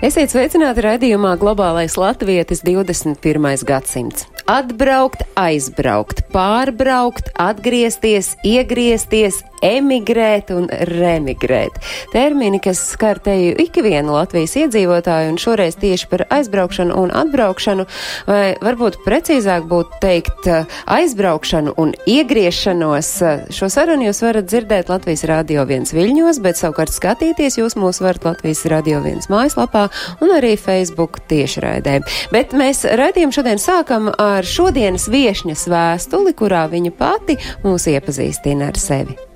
[0.00, 3.44] Esiet sveicināti raidījumā Globālais Latvijas 21.
[3.68, 4.22] gadsimts.
[4.48, 11.76] Atbraukt, aizbraukt, pārbraukt, atgriezties, iegriezties, emigrēt un remigrēt.
[12.12, 17.86] Termini, kas skar teju ikvienu Latvijas iedzīvotāju, un šoreiz tieši par aizbraukšanu un atbraukšanu,
[18.28, 20.48] vai varbūt precīzāk būtu teikt
[20.90, 23.12] aizbraukšanu un iegriešanos.
[23.54, 28.26] Šo sarunu jūs varat dzirdēt Latvijas Rādio 1 viļņos, bet savukārt skatīties jūs mūs varat
[28.32, 29.86] Latvijas Rādio 1 mājaslapā
[30.24, 32.00] un arī Facebook tiešraidē.
[32.34, 38.80] Bet mēs raidījumu šodien sākam ar šodienas viešņas vēstuli, kurā viņa pati mūs iepazīstina ar
[38.80, 39.29] sevi.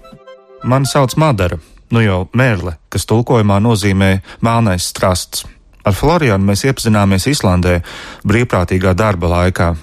[0.64, 1.58] Mani sauc Madara,
[1.92, 5.42] nu jau Mērle, kas tulkojumā nozīmē melnais strasts.
[5.84, 7.82] Ar Florianu mēs iepazināmies Islandē
[8.24, 9.74] brīvprātīgā darba laikā.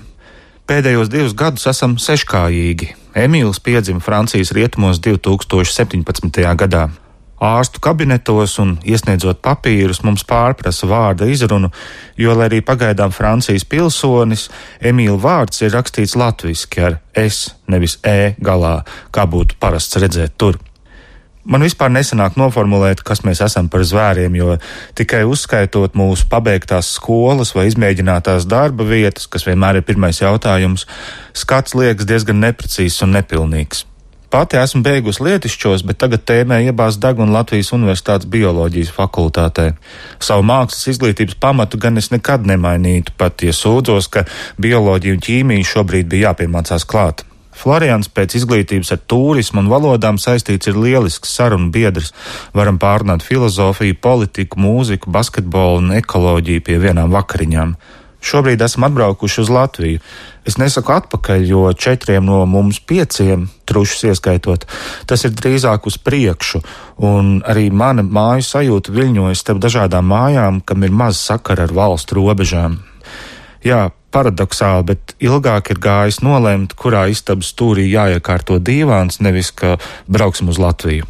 [0.66, 2.95] Pēdējos divus gadus esam seškājīgi.
[3.13, 6.41] Emīls piedzima Francijas rietumos 2017.
[6.63, 6.88] gadā.
[7.41, 11.70] Ārstu kabinetos un iesniedzot papīrus mums pārprasa vārda izrunu,
[12.17, 14.48] jo, lai arī pagaidām Francijas pilsonis,
[14.81, 18.80] Emīļa vārds ir rakstīts latviešu ar S, nevis E galā,
[19.14, 20.58] kā būtu parasts redzēt tur.
[21.42, 24.58] Man vispār nesanāk noformulēt, kas mēs esam par zvēriem, jo
[24.97, 30.86] tikai uzskaitot mūsu pabeigtās skolas vai izmēģinātās darba vietas, kas vienmēr ir pirmais jautājums,
[31.33, 33.88] skats liekas diezgan neprecīzs un nepilnīgs.
[34.31, 39.66] Pati esmu beigusi lietišķos, bet tagad tēmē iebāz degunu Latvijas Universitātes bioloģijas fakultātē.
[40.23, 44.23] Savu mākslas izglītības pamatu gan es nekad nemainītu, pat ja sūdzos, ka
[44.61, 47.26] bioloģija un ķīmija šobrīd bija jāpiemācās klāt.
[47.62, 52.09] Florians pēc izglītības ar turismu un valodām saistīts ir lielisks sarunu biedrs.
[52.58, 57.76] Varam pārunāt filozofiju, politiku, mūziku, basketbolu un ekoloģiju pie vienām vakariņām.
[58.22, 60.02] Šobrīd esam atbraukuši uz Latviju.
[60.45, 64.67] Es nesaku atpakaļ, jo četriem no mums pieciem, trušus ieskaitot,
[65.09, 66.62] tas ir drīzāk uz priekšu,
[67.06, 72.22] un arī mana māju sajūta viļņojas starp dažādām mājām, kam ir maz sakara ar valstu
[72.22, 72.82] robežām.
[73.66, 79.77] Jā, paradoxāli, bet ilgāk ir gājis nolemt, kurā istabas stūrī jāiekārto divāns, nevis ka
[80.10, 81.08] brauksim uz Latviju.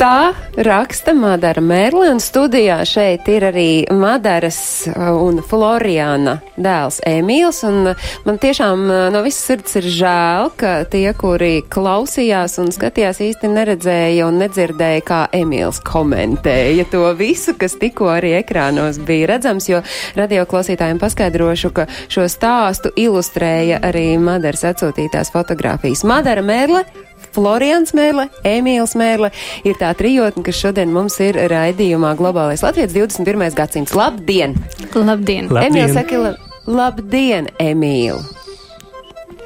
[0.00, 4.56] Tā raksta Madara Mērle, un studijā šeit ir arī Madaras
[4.88, 7.90] uh, un Floriāna dēls Emīls, un
[8.24, 13.50] man tiešām uh, no visas sirds ir žēl, ka tie, kuri klausījās un skatījās īsti
[13.52, 19.82] neredzēja un nedzirdēja, kā Emīls komentēja to visu, kas tikko arī ekrānos bija redzams, jo
[20.16, 26.08] radio klausītājiem paskaidrošu, ka šo stāstu ilustrēja arī Madaras atsūtītās fotogrāfijas.
[26.08, 26.86] Madara Mērle
[27.34, 29.30] Florians Mērle, Emīls Mērle
[29.66, 33.50] ir tā trijotne, kas šodien mums ir raidījumā Globālais Latvijas 21.
[33.56, 33.94] gadsimts.
[33.96, 34.56] Labdien!
[34.94, 35.50] Labdien!
[35.50, 35.66] Labdien.
[35.68, 36.34] Emīls saka, la,
[36.66, 38.22] labdien, Emīl!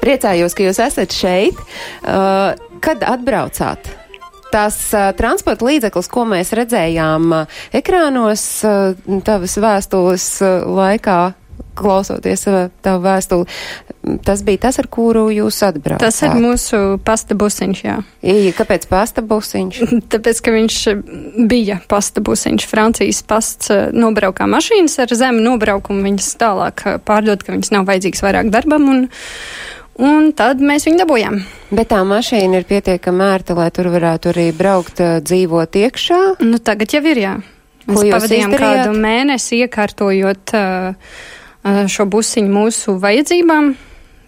[0.01, 1.61] Priecājos, ka jūs esat šeit.
[2.05, 2.53] Uh,
[2.85, 3.93] kad atbraucāt?
[4.55, 8.93] tās uh, transporta līdzeklis, ko mēs redzējām uh, ekrānos, uh,
[9.27, 11.19] tavas vēstules uh, laikā,
[11.77, 12.45] klausoties
[12.85, 13.45] tavu vēstuli,
[14.25, 16.03] tas bija tas, ar kuru jūs atbraucāt.
[16.03, 17.99] Tas ir mūsu pasta busiņš, jā.
[18.25, 19.81] I, kāpēc pasta busiņš?
[20.13, 20.79] Tāpēc, ka viņš
[21.49, 22.67] bija pasta busiņš.
[22.71, 27.87] Francijas pasts eh, nobraukā mašīnas ar zemu nobraukumu, viņas tālāk eh, pārdot, ka viņas nav
[27.89, 28.91] vajadzīgas vairāk darbam.
[28.91, 29.07] Un,
[29.95, 31.37] Un tad mēs viņu dabūjām.
[31.71, 36.17] Bet tā mašīna ir pietiekami ērta, lai tur varētu arī braukt, eh, dzīvot iekšā.
[36.43, 37.35] Nu, tagad jau ir, jā.
[37.85, 38.81] Mēs pavadījām izdarījāt?
[38.81, 41.15] kādu mēnesi iekārtojot uh,
[41.65, 43.73] šo busiņu mūsu vajadzībām.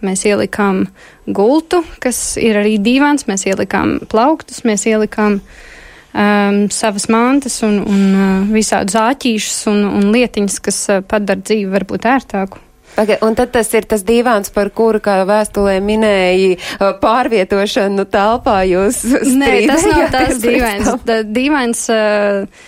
[0.04, 0.84] Mēs ielikām
[1.26, 8.04] gultu, kas ir arī dīvāns, mēs ielikām plauktus, mēs ielikām um, savas mantas un, un
[8.14, 12.62] uh, visādus āķīšus un, un lietiņas, kas uh, padara dzīvi varbūt ērtāku.
[12.98, 18.62] Okay, un tad tas ir tas dīvāns, par kuru, kā vēstulē minēja, uh, pārvietošanu telpā
[18.70, 19.02] jūs.
[19.42, 20.94] Nē, tas nav tas dīvains.
[21.26, 21.86] Dīvains.
[21.90, 22.66] Uh,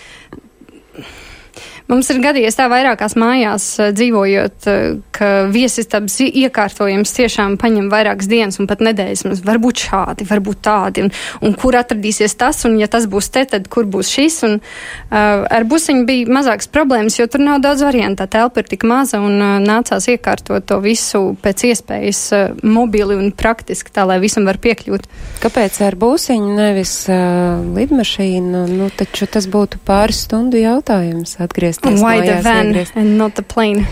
[1.91, 4.83] Mums ir gadījies tā vairākās mājās eh, dzīvojot, eh,
[5.17, 9.25] ka viesistabas iekārtojums tiešām paņem vairākas dienas un pat nedēļas.
[9.27, 11.11] Mums var būt šādi, varbūt tādi, un,
[11.43, 14.39] un kur atradīsies tas, un ja tas būs te, tad kur būs šis.
[14.47, 18.21] Un, uh, ar busiņu bija mazākas problēmas, jo tur nav daudz variantu.
[18.23, 23.19] Tā telpa ir tik maza un uh, nācās iekārtot to visu pēc iespējas uh, mobili
[23.19, 25.11] un praktiski, tā lai visam var piekļūt.
[25.43, 28.65] Kāpēc ar busiņu nevis uh, lidmašīnu?
[28.77, 32.03] Nu, taču tas būtu pāris stundu jautājums atgriezt atgriezties.
[32.03, 32.97] Why the van iegriezt.
[32.97, 33.87] and not the plane?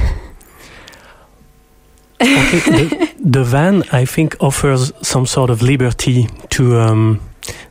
[2.20, 7.20] okay, the, the, van, I think, offers some sort of liberty to um,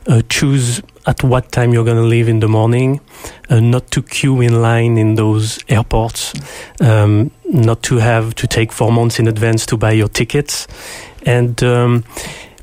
[0.06, 3.00] uh, choose at what time you're going to leave in the morning,
[3.48, 6.34] uh, not to queue in line in those airports,
[6.80, 10.66] um, not to have to take four months in advance to buy your tickets.
[11.24, 12.04] And um,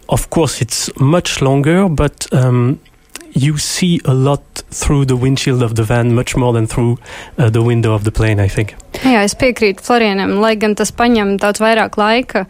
[0.10, 2.80] of course, it's much longer, but um,
[3.36, 4.42] you see a lot
[4.72, 6.98] through the windshield of the van, much more than through
[7.38, 8.76] uh, the window of the plane, I think.
[9.04, 12.46] Jā, es piekrītu Florianam, lai gan tas paņem daudz vairāk laika.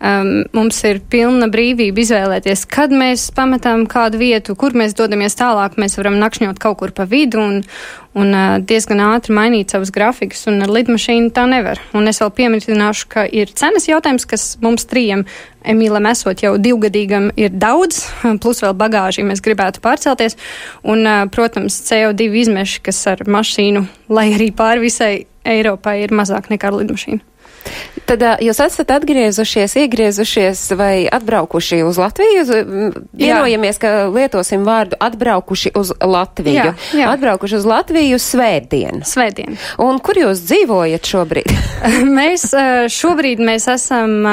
[0.00, 5.76] Um, mums ir pilna brīvība izvēlēties, kad mēs pametām kādu vietu, kur mēs dodamies tālāk.
[5.76, 7.60] Mēs varam nakšņot kaut kur pa vidu un,
[8.18, 11.80] un uh, diezgan ātri mainīt savus grafikus, un ar lidmašīnu tā nevar.
[11.96, 15.26] Un es vēl pieminēšu, ka ir cenas jautājums, kas mums trījiem,
[15.70, 18.06] Emīlam esot jau divgadīgam, ir daudz,
[18.42, 20.38] plus vēl bagāži, ja mēs gribētu pārcelties.
[20.82, 25.12] Un, uh, protams, CO2 izmeši, kas ar mašīnu, lai arī pāri visai
[25.50, 27.22] Eiropai ir mazāk nekā ar lidmašīnu.
[28.10, 32.42] Tad jūs esat atgriezušies, iegriezušies vai atbraukuši uz Latviju?
[33.14, 36.72] Vienojamies, ka lietosim vārdu atbraukuši uz Latviju.
[36.72, 37.12] Jā, jā.
[37.12, 39.04] Atbraukuši uz Latviju svētdien.
[39.06, 39.54] Svētdien.
[39.78, 41.54] Un kur jūs dzīvojat šobrīd?
[42.18, 42.48] mēs
[42.90, 44.26] šobrīd mēs esam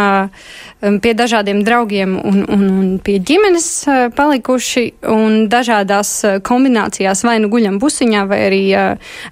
[0.78, 3.70] pie dažādiem draugiem un, un, un pie ģimenes
[4.18, 4.84] palikuši
[5.14, 8.62] un dažādās kombinācijās vai nu guļam busiņā vai arī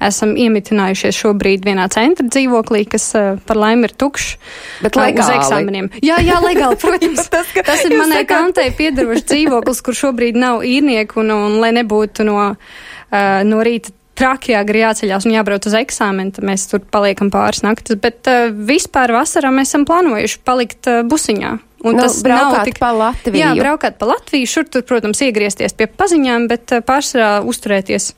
[0.06, 3.12] esam iemitinājušies šobrīd vienā centra dzīvoklī, kas
[3.46, 4.35] par laimi ir tukšs.
[4.84, 5.24] Bet legāli.
[5.24, 5.92] Uz eksāmeniem.
[6.06, 7.28] Jā, jā, legāli, protams.
[7.36, 8.34] tas, ka, tas ir manai sakāt...
[8.34, 13.96] kantai piedarošs dzīvoklis, kur šobrīd nav īrnieku un, un lai nebūtu no, uh, no rīta
[14.16, 18.00] traki jāgri jāceļās un jābrauc uz eksāmenu, tad mēs tur paliekam pāris naktis.
[18.02, 21.56] Bet uh, vispār vasarā mēs esam plānojuši palikt uh, busiņā.
[21.86, 22.80] Un nu, tas braukāt tik...
[22.82, 23.38] pa Latviju.
[23.38, 28.14] Jā, braukāt pa Latviju, šur tur, protams, iegriezties pie paziņām, bet uh, pārsvarā uzturēties.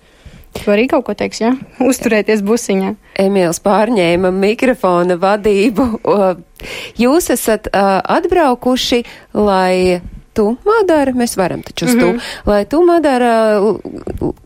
[0.57, 1.43] Tu arī kaut ko teiksi?
[1.43, 1.53] Ja?
[1.89, 2.93] Uzturēties busiņā.
[3.21, 5.87] Emīls pārņēma mikrofona vadību.
[6.97, 9.03] Jūs esat uh, atbraukuši,
[9.37, 10.01] lai
[10.37, 12.01] tu, Madara, mēs varam taču uz mm -hmm.
[12.01, 12.51] tu, mhm.
[12.51, 13.33] lai tu, Madara,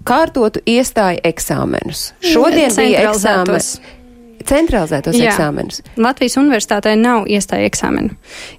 [0.04, 2.12] kārtotu iestāju eksāmenus.
[2.22, 3.80] Šodien bija eksāmenis.
[4.46, 5.30] Centralizētos Jā.
[5.30, 5.82] eksāmenus.
[5.98, 8.10] Latvijas universitātē nav iestāja eksāmenu.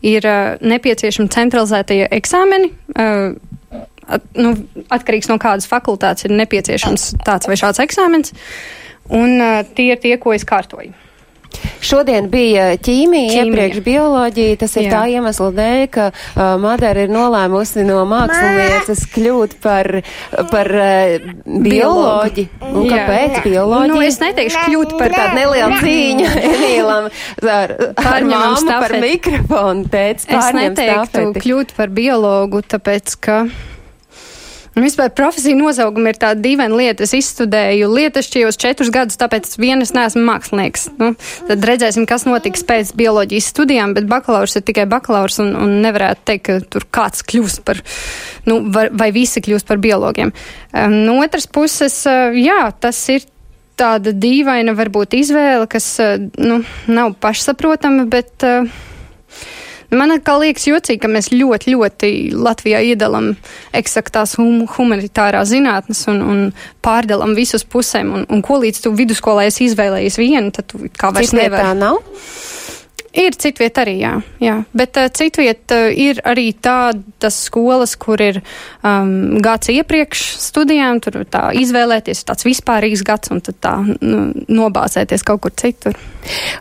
[0.03, 2.71] Ir uh, nepieciešami centralizētie eksāmeni.
[2.95, 3.35] Uh,
[4.09, 4.55] at, nu,
[4.93, 8.35] atkarīgs no kādas fakultātes ir nepieciešams tāds vai šāds eksāmens.
[9.13, 10.95] Un uh, tie ir tie, ko es kārtoju.
[11.83, 13.43] Šodien bija ķīmija, ķīmija.
[13.43, 14.59] iepriekš bioloģija.
[14.61, 14.93] Tas ir Jā.
[14.95, 19.89] tā iemesla dēļ, ka uh, Madara ir nolēmusi no mākslinieces kļūt par,
[20.53, 22.47] par uh, bioloģi.
[22.71, 23.91] Un kāpēc bioloģija?
[23.91, 27.11] Nu, es neteikšu kļūt par tādu nelielu cīņu Emīlam
[27.43, 28.87] ar, ar māmu stafeti.
[28.87, 29.91] par mikrofonu.
[29.93, 31.45] Tēc es neteiktu stafeti.
[31.47, 33.43] kļūt par biologu, tāpēc ka.
[34.73, 37.05] Un vispār profesija nosaukuma ir tāda dīvaina lieta.
[37.05, 40.87] Es izstudēju lietašķījos četrus gadus, tāpēc vien es neesmu mākslinieks.
[41.01, 41.11] Nu,
[41.49, 46.25] tad redzēsim, kas notiks pēc bioloģijas studijām, bet bakalaurs ir tikai bakalaurs un, un nevarētu
[46.31, 47.83] teikt, ka tur kāds kļūst par,
[48.49, 50.33] nu, var, vai visi kļūst par biologiem.
[50.73, 53.29] Um, no otras puses, uh, jā, tas ir
[53.77, 58.33] tāda dīvaina varbūt izvēle, kas, uh, nu, nav pašsaprotama, bet.
[58.41, 58.89] Uh,
[59.93, 63.35] Man liekas jocīgi, ka mēs ļoti, ļoti Latvijā iedalām
[63.77, 66.41] eksaktās hum humanitārās zinātnes un, un
[66.85, 68.15] pārdalām visus pusēm.
[68.17, 71.69] Un, un ko līdz tu vidusskolā esi izvēlējies vienu, tad tu kā vairs nevari.
[71.69, 72.01] Tā nav?
[73.13, 74.13] Ir citviet arī, jā.
[74.41, 74.55] jā.
[74.73, 78.39] Bet uh, citviet uh, ir arī tādas skolas, kur ir
[78.81, 85.27] um, gads iepriekš studijām, tur tā izvēlēties tāds vispārīgs gads un tad tā nu, nobāzēties
[85.29, 86.01] kaut kur citur.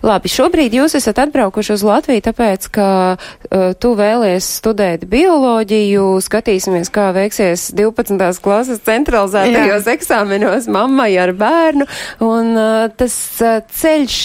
[0.03, 6.91] Labi, šobrīd jūs esat atbraukuši uz Latviju, tāpēc, ka uh, tu vēlies studēt bioloģiju, skatīsimies,
[6.91, 8.19] kā veiksies 12.
[8.43, 9.95] klases centralizētajos jā.
[9.95, 11.87] eksāmenos mammai ar bērnu,
[12.27, 14.19] un uh, tas uh, ceļš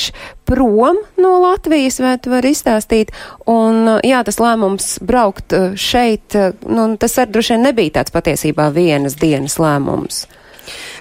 [0.47, 3.13] prom no Latvijas, vai tu vari izstāstīt?
[3.51, 7.99] Un, uh, jā, tas lēmums braukt uh, šeit, uh, nu, tas arī droši vien nebija
[7.99, 10.25] tāds patiesībā vienas dienas lēmums.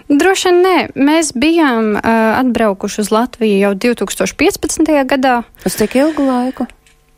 [0.10, 0.80] Droši vien nē.
[0.98, 2.10] Mēs bijām uh,
[2.40, 4.92] atbraukuši uz Latviju jau 2015.
[5.10, 5.40] gadā.
[5.66, 6.68] Uz cik ilgu laiku?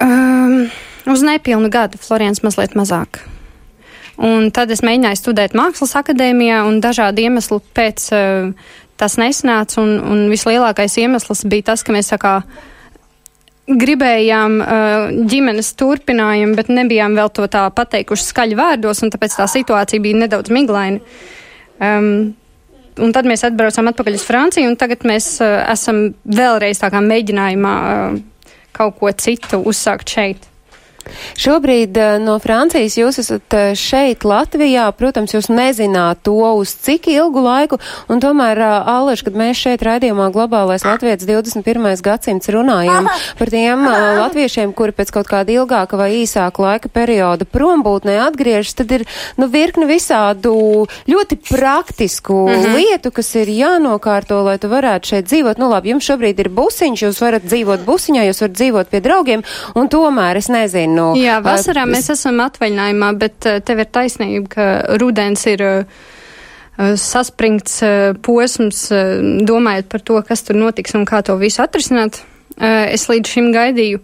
[0.03, 0.69] Um,
[1.09, 3.23] uz nepilnu gadu, Florians mazliet mazāk.
[4.17, 9.97] Un tad es mēģināju studēt Mākslas akadēmijā, un dažādu iemeslu pēc uh, tas nesanāca, un,
[10.01, 12.39] un vislielākais iemesls bija tas, ka mēs kā
[13.67, 19.47] gribējām uh, ģimenes turpinājumu, bet nebijām vēl to tā pateikuši skaļi vārdos, un tāpēc tā
[19.51, 21.01] situācija bija nedaudz miglaina.
[21.83, 22.33] Um,
[22.97, 27.03] un tad mēs atbraucām atpakaļ uz Franciju, un tagad mēs uh, esam vēlreiz tā kā
[27.03, 28.21] mēģinājumā uh,
[28.77, 30.47] kaut ko citu uzsākt šeit.
[31.37, 37.09] Šobrīd eh, no Francijas jūs esat eh, šeit Latvijā, protams, jūs nezināt to uz cik
[37.13, 37.79] ilgu laiku,
[38.11, 42.01] un tomēr, eh, Alež, kad mēs šeit raidījumā globālais Latvijas 21.
[42.03, 48.17] gadsimts runājam par tiem latviešiem, kuri pēc kaut kāda ilgāka vai īsāka laika perioda prombūtnē
[48.27, 49.05] atgriežas, tad ir,
[49.37, 52.75] nu, virkni visādu ļoti praktisku mm -hmm.
[52.75, 55.57] lietu, kas ir jānokārto, lai tu varētu šeit dzīvot.
[55.57, 59.43] Nu, labi, jums šobrīd ir busiņš, jūs varat dzīvot busiņā, jūs varat dzīvot pie draugiem,
[59.75, 61.07] un tomēr, es nezinu, no.
[61.17, 64.69] Jā, vasarā uh, mēs esam atvaļinājumā, bet tev ir taisnība, ka
[65.01, 65.67] rudens ir.
[65.67, 66.05] Uh,
[66.77, 67.79] saspringts
[68.21, 68.83] posms,
[69.49, 72.19] domājot par to, kas tur notiks un kā to visu atrisināt.
[72.61, 74.01] Es līdz šim gaidīju,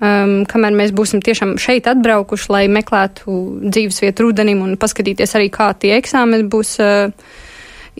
[0.00, 3.36] kamēr mēs būsim tiešām šeit atbraukuši, lai meklētu
[3.68, 6.78] dzīvesvietu rudenim un paskatīties arī, kā tie eksāmeni būs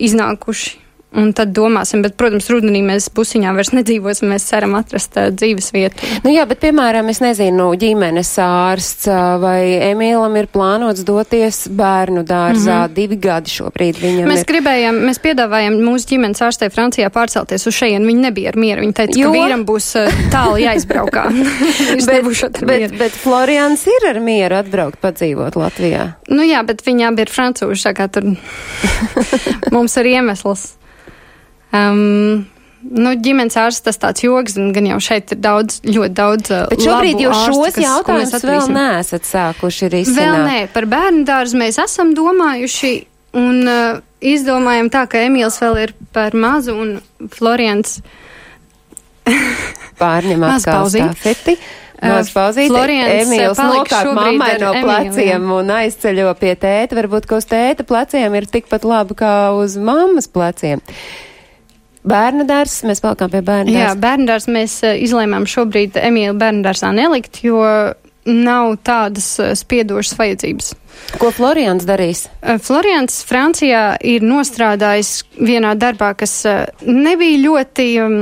[0.09, 0.86] iznākuši
[1.17, 2.03] un tad domāsim.
[2.05, 6.11] Bet, protams, rudenī mēs pusiņā vairs nedzīvosim, mēs ceram atrast uh, dzīves vietu.
[6.25, 9.07] Nu jā, bet, piemēram, es nezinu, ģimenes ārsts
[9.41, 12.95] vai Emīlam ir plānots doties bērnu dārzā mm -hmm.
[12.95, 14.01] divi gadi šobrīd.
[14.27, 14.47] Mēs ir.
[14.51, 18.05] gribējām, mēs piedāvājām mūsu ģimenes ārstē Francijā pārcelties uz šeien.
[18.07, 18.81] Viņi nebija ar mieru.
[18.85, 19.31] Viņi teica, jo?
[19.31, 21.27] ka vīram būs uh, tālu jāizbraukā.
[22.09, 26.13] bet, bet, bet Florians ir ar mieru atbraukt padzīvot Latvijā.
[26.29, 28.27] Nu jā, bet viņi abi ir francūži, tā kā tur
[29.75, 30.77] mums ir iemesls.
[31.77, 32.45] Um,
[32.87, 36.51] Nu, ģimenes ārsts tas tāds joks, un gan jau šeit ir daudz, ļoti daudz.
[36.53, 40.19] Uh, Bet šobrīd jūs šos jautājumus vēl neesat sākuši risināt.
[40.21, 42.91] Vēl nē, par bērnu dārzu mēs esam domājuši
[43.41, 46.93] un uh, izdomājam tā, ka Emīls vēl ir par mazu un
[47.33, 47.99] Florians.
[50.01, 51.57] Pārņem atkal stafeti.
[51.97, 56.97] Maz pauzīt, Emīls nokārt mammai no pleciem Emīlu, un aizceļo pie tēta.
[56.99, 60.85] Varbūt, ka uz tēta pleciem ir tikpat labi kā uz mammas pleciem.
[62.07, 63.85] Bērnu dārzs, mēs palikām pie bērnu dārza.
[63.85, 67.61] Jā, bērnu dārzs mēs uh, izlēmām šobrīd Emīlu bērnu dārzā nelikt, jo
[68.27, 70.71] nav tādas uh, spiedošas vajadzības.
[71.21, 72.25] Ko Florians darīs?
[72.41, 76.39] Uh, Florians Francijā ir nostrādājis vienā darbā, kas
[76.87, 77.91] nebija ļoti.
[78.05, 78.17] Um,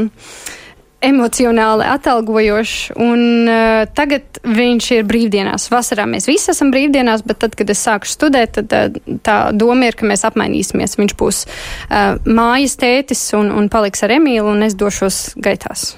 [1.06, 5.70] emocionāli atalgojošs, un uh, tagad viņš ir brīvdienās.
[5.74, 9.90] Vasarā mēs visi esam brīvdienās, bet tad, kad es sāku studēt, tad uh, tā doma
[9.90, 10.98] ir, ka mēs apmainīsimies.
[11.02, 15.94] Viņš būs uh, mājas tētis un, un paliks ar Emīlu, un es došos gaitās.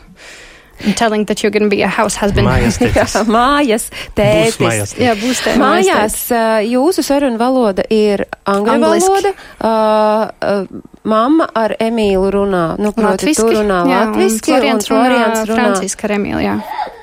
[0.85, 2.47] I'm telling that you're going to be a house husband.
[2.47, 3.15] Mājas tētis.
[3.17, 4.57] Jā, mājas tētis.
[4.57, 5.05] Būs mājas tētis.
[5.05, 5.61] Jā, būs tētis.
[5.63, 6.19] Mājās
[6.67, 9.33] jūsu saruna valoda ir angļu valoda.
[9.57, 12.63] Uh, uh, mamma ar Emīlu runā.
[12.81, 13.43] Nu, proti, Latviski.
[13.43, 14.53] tu runā jā, latviski.
[14.53, 16.55] un Florians un Florians runā franciski ar Emīlu, jā.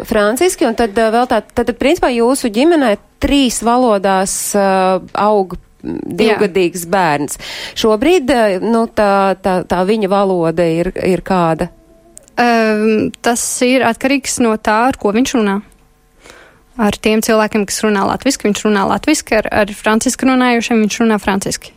[0.08, 6.86] Franciski, un tad uh, vēl tā, tad, principā jūsu ģimenē trīs valodās uh, aug divgadīgs
[6.88, 7.40] bērns.
[7.80, 11.70] Šobrīd, uh, nu, tā, tā, tā viņa valoda ir, ir kāda?
[12.34, 15.60] Um, tas ir atkarīgs no tā, ar ko viņš runā.
[16.74, 21.20] Ar tiem cilvēkiem, kas runā latviešu, viņš runā latviešu, ar, ar francisku runājušiem viņš runā
[21.22, 21.70] franciski.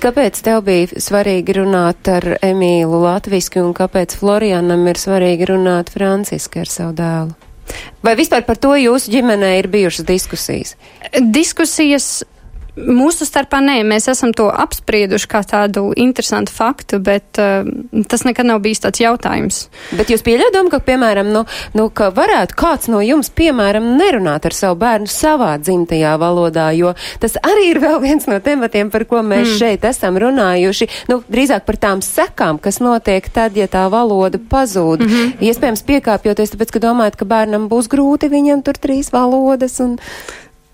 [0.00, 6.62] Kāpēc tev bija svarīgi runāt ar Emīlu latviešu, un kāpēc Florianam ir svarīgi runāt franciski
[6.64, 7.36] ar savu dēlu?
[8.04, 10.74] Vai vispār par to jūsu ģimenē ir bijušas diskusijas?
[11.20, 12.22] Diskusijas
[12.72, 17.68] Mūsu starpā nē, mēs esam to apsprieduši kā tādu interesantu faktu, bet uh,
[18.08, 19.58] tas nekad nav bijis tāds jautājums.
[19.92, 21.42] Bet jūs pieļaudam, ka, piemēram, nu,
[21.76, 26.94] nu, ka varētu kāds no jums, piemēram, nerunāt ar savu bērnu savā dzimtajā valodā, jo
[27.20, 29.58] tas arī ir vēl viens no tematiem, par ko mēs mm.
[29.60, 35.04] šeit esam runājuši, nu, drīzāk par tām sekām, kas notiek tad, ja tā valoda pazūd.
[35.04, 35.44] Mm -hmm.
[35.44, 39.98] Iespējams, piekāpjoties, tāpēc, ka domājat, ka bērnam būs grūti, viņam tur trīs valodas un.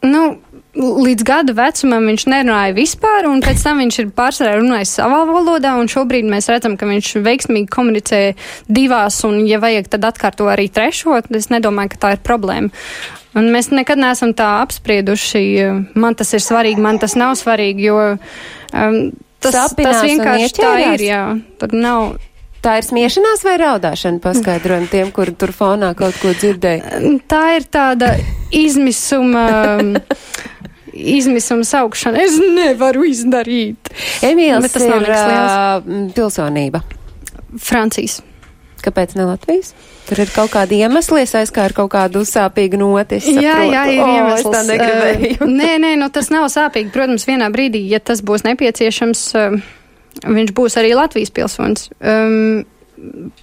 [0.03, 0.39] Nu,
[0.77, 5.75] līdz gada vecumam viņš nerunāja vispār, un pēc tam viņš ir pārsvarā runājis savā valodā,
[5.81, 8.21] un šobrīd mēs redzam, ka viņš veiksmīgi komunicē
[8.69, 11.17] divās, un, ja vajag, tad atkārto arī trešo.
[11.35, 12.71] Es nedomāju, ka tā ir problēma.
[13.39, 15.43] Un mēs nekad neesam tā apsprieduši,
[15.99, 18.97] man tas ir svarīgi, man tas nav svarīgi, jo um,
[19.45, 21.23] tas, tas vienkārši tā ir, jā.
[21.61, 22.17] Tur nav.
[22.63, 24.19] Tā ir smiešanās vai raudāšana?
[24.25, 26.99] Paskaidrojam tiem, kur tur fonā kaut ko dzirdēja.
[27.31, 28.15] Tā ir tāda
[28.51, 29.45] izmisuma.
[30.93, 32.19] izmisuma saukšana.
[32.25, 33.93] Es nevaru izdarīt.
[34.27, 36.15] Emīls Bet tas nav nekas liels.
[36.17, 36.83] pilsonība.
[37.63, 38.21] Francijas.
[38.83, 39.73] Kāpēc ne Latvijas?
[40.09, 43.17] Tur ir kaut kādi iemesli, es aizskāru kaut kādu sāpīgu noti.
[43.19, 43.73] es Jā, saprotu.
[43.75, 44.45] jā, ir O, iemesls.
[44.45, 45.49] Es tā negribēju.
[45.51, 46.93] Nē, nē, nu tas nav sāpīgi.
[46.95, 49.59] Protams, vienā brīdī, ja tas būs nepieciešams, uh,
[50.25, 51.89] viņš būs arī Latvijas pilsonis.
[52.01, 52.65] Um,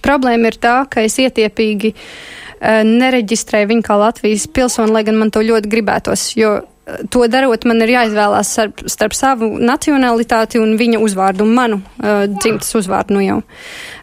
[0.04, 5.32] problēma ir tā, ka es ietiepīgi uh, nereģistrēju viņu kā Latvijas pilsoni, lai gan man
[5.32, 10.76] to ļoti gribētos, jo uh, to darot, man ir jāizvēlās starp, starp savu nacionalitāti un
[10.80, 13.40] viņa uzvārdu un manu uh, dzimtas uzvārdu nu jau.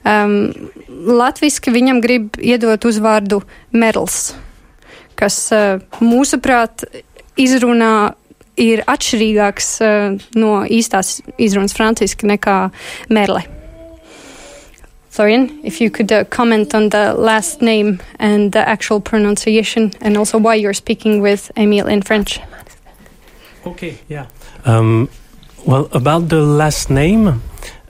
[0.04, 0.38] Um,
[1.08, 3.44] latviski viņam grib iedot uzvārdu
[3.76, 4.34] Merls,
[5.20, 6.88] kas uh, mūsuprāt
[7.40, 8.14] izrunā
[8.58, 12.72] ir atšķirīgāks uh, no īstās izrunas franciski nekā
[13.10, 13.44] Merle.
[15.14, 20.18] Florian, if you could uh, comment on the last name and the actual pronunciation, and
[20.18, 22.40] also why you're speaking with Emile in French.
[23.66, 24.26] Okay, yeah.
[24.66, 25.10] Um,
[25.68, 27.42] well, about the last name,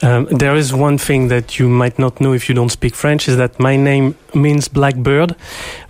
[0.02, 3.30] um, there is one thing that you might not know if you don't speak French
[3.30, 5.34] is that my name means blackbird,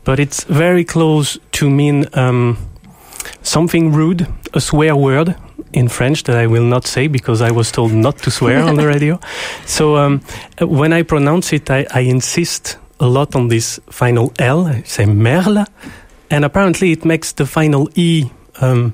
[0.04, 2.58] but it's very close to mean um,
[3.42, 5.36] something rude, a swear word.
[5.74, 8.76] in French that I will not say because I was told not to swear on
[8.76, 9.20] the radio.
[9.66, 10.22] So um,
[10.60, 14.68] when I pronounce it, I, I, insist a lot on this final L.
[14.68, 15.66] I say merle,
[16.30, 18.30] and apparently it makes the final E
[18.62, 18.94] um,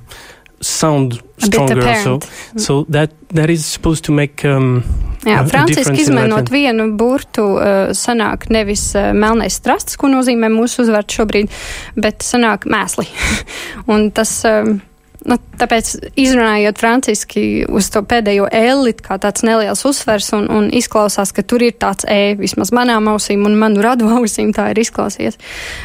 [0.62, 1.82] sound stronger.
[1.96, 2.20] So,
[2.56, 4.46] so that that is supposed to make.
[4.46, 4.84] Um,
[5.28, 11.20] Jā, franciski izmanot vienu burtu, uh, sanāk nevis uh, melnais strasts, ko nozīmē mūsu uzvārds
[11.20, 11.52] šobrīd,
[12.00, 13.10] bet sanāk mēsli.
[13.92, 14.38] Un tas.
[14.48, 14.80] Um,
[15.28, 21.34] Nu, tāpēc, izrunājot franciski uz to pēdējo L, kā tāds neliels uzsvers, un, un izklausās,
[21.36, 25.36] ka tur ir tāds E, vismaz manām ausīm un manu radu ausīm tā ir izklausies.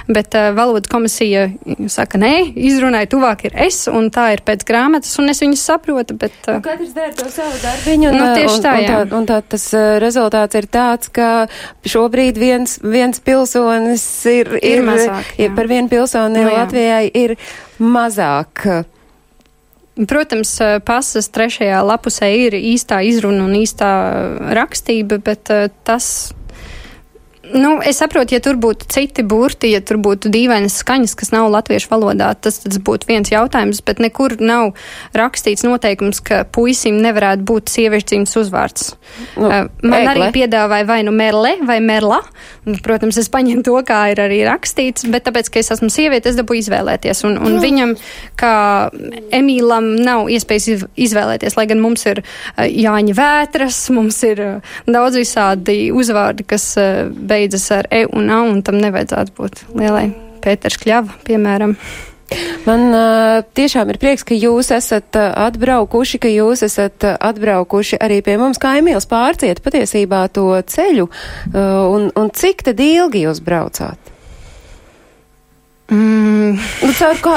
[0.07, 1.49] Bet uh, valodas komisija
[1.91, 6.19] saka, nē, izrunāja tuvāk ir es, un tā ir pēc grāmatas, un es viņus saprotu,
[6.21, 6.38] bet.
[6.47, 9.29] Uh, nu, katrs dara to savu darbiņu, un, nu, tieši tā, un, un, tā, un
[9.33, 11.31] tā tas uh, rezultāts ir tāds, ka
[11.91, 15.53] šobrīd viens, viens pilsonis ir, ir, ir mazāk, jā.
[15.59, 17.37] par vienu pilsoni nu Latvijai ir
[17.83, 18.69] mazāk.
[19.95, 23.91] Protams, eh, pasas trešajā lapusē ir īstā izruna un īstā
[24.59, 26.33] rakstība, bet eh, tas
[27.53, 31.51] Nu, es saprotu, ja tur būtu citi burti, ja tur būtu dīvainas skaņas, kas nav
[31.53, 34.73] latviešu valodā, tas, tas būtu viens jautājums, bet nekur nav
[35.17, 38.87] rakstīts noteikums, ka puisim nevarētu būt sieviešu dzimtas uzvārds.
[39.37, 40.15] Nu, uh, Man egle.
[40.15, 42.23] arī piedāvāja vai nu merle vai merla.
[42.85, 46.39] Protams, es paņemu to, kā ir arī rakstīts, bet tāpēc, ka es esmu sieviete, es
[46.39, 47.25] dabūju izvēlēties.
[47.29, 47.61] Un, un mm.
[47.61, 47.95] viņam,
[48.41, 48.55] kā
[49.37, 55.21] Emīlam, nav iespējas izvēlēties, lai gan mums ir uh, Jāņa vētras, mums ir uh, daudz
[55.21, 60.09] visādi uzvārdi, kas uh, beidzas ar e un a, un tam nevajadzētu būt lielai
[60.45, 61.79] Pēters Kļava, piemēram.
[62.64, 68.00] Man uh, tiešām ir prieks, ka jūs esat uh, atbraukuši, ka jūs esat uh, atbraukuši
[68.03, 71.11] arī pie mums, kā Emīls pārciet patiesībā to ceļu,
[71.55, 74.13] un, un cik tad ilgi jūs braucāt?
[75.93, 76.55] Mm.
[76.81, 77.33] Nu, caur kā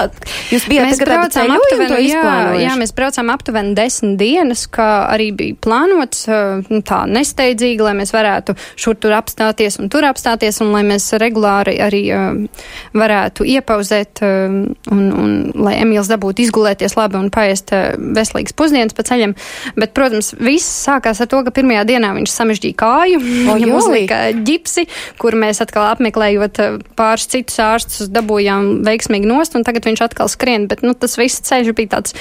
[0.54, 2.22] jūs bijāt mēs braucām aptuveni, jā,
[2.62, 6.22] jā, mēs braucām aptuveni desmit dienas, kā arī bija plānots,
[6.70, 11.10] nu, tā nesteidzīgi, lai mēs varētu šur tur apstāties un tur apstāties, un lai mēs
[11.20, 12.64] regulāri arī uh,
[12.96, 14.56] varētu iepauzēt, uh,
[14.96, 15.36] un, un
[15.68, 19.36] lai Emīls dabūtu izgulēties labi un paēst uh, veselīgas pusdienas pa ceļam.
[19.76, 24.24] Bet, protams, viss sākās ar to, ka pirmajā dienā viņš samežģīja kāju, o, viņam uzlika
[24.40, 24.88] ģipsi,
[25.20, 26.64] kur mēs atkal apmeklējot
[26.96, 30.68] pāris citus ārstus dabūjām dabūjām veiksmīgi nost, un tagad viņš atkal skrien.
[30.70, 32.14] Bet nu, tas viss ceļš bija tāds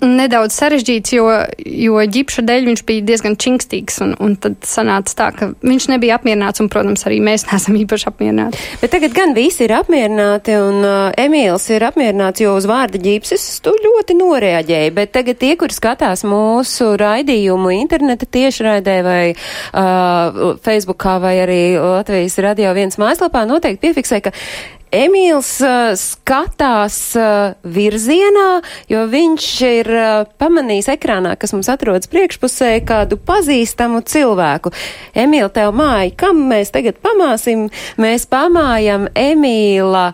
[0.00, 1.26] nedaudz sarežģīts, jo,
[1.60, 4.00] jo ģipša dēļ viņš bija diezgan čingstīgs.
[4.04, 8.08] Un, un tad sanāca tā, ka viņš nebija apmierināts, un, protams, arī mēs neesam īpaši
[8.10, 8.64] apmierināti.
[8.80, 13.60] Bet tagad gan visi ir apmierināti, un uh, Emīls ir apmierināts, jo uz vārda ģipsis
[13.64, 14.94] tu ļoti noreaģēji.
[14.96, 22.38] Bet tagad tie, kur skatās mūsu raidījumu interneta tiešraidē vai uh, Facebookā vai arī Latvijas
[22.40, 24.34] radio viens mājaslapā, noteikti piefiksē, ka
[24.90, 28.48] Emīls uh, skatās uh, virzienā,
[28.90, 30.08] jo viņš ir uh,
[30.40, 34.74] pamanījis ekrānā, kas mums atrodas priekšpusē, kādu pazīstamu cilvēku.
[35.14, 37.68] Emīl, tev māja, kam mēs tagad pamāsim?
[38.02, 40.10] Mēs pamājam Emīla.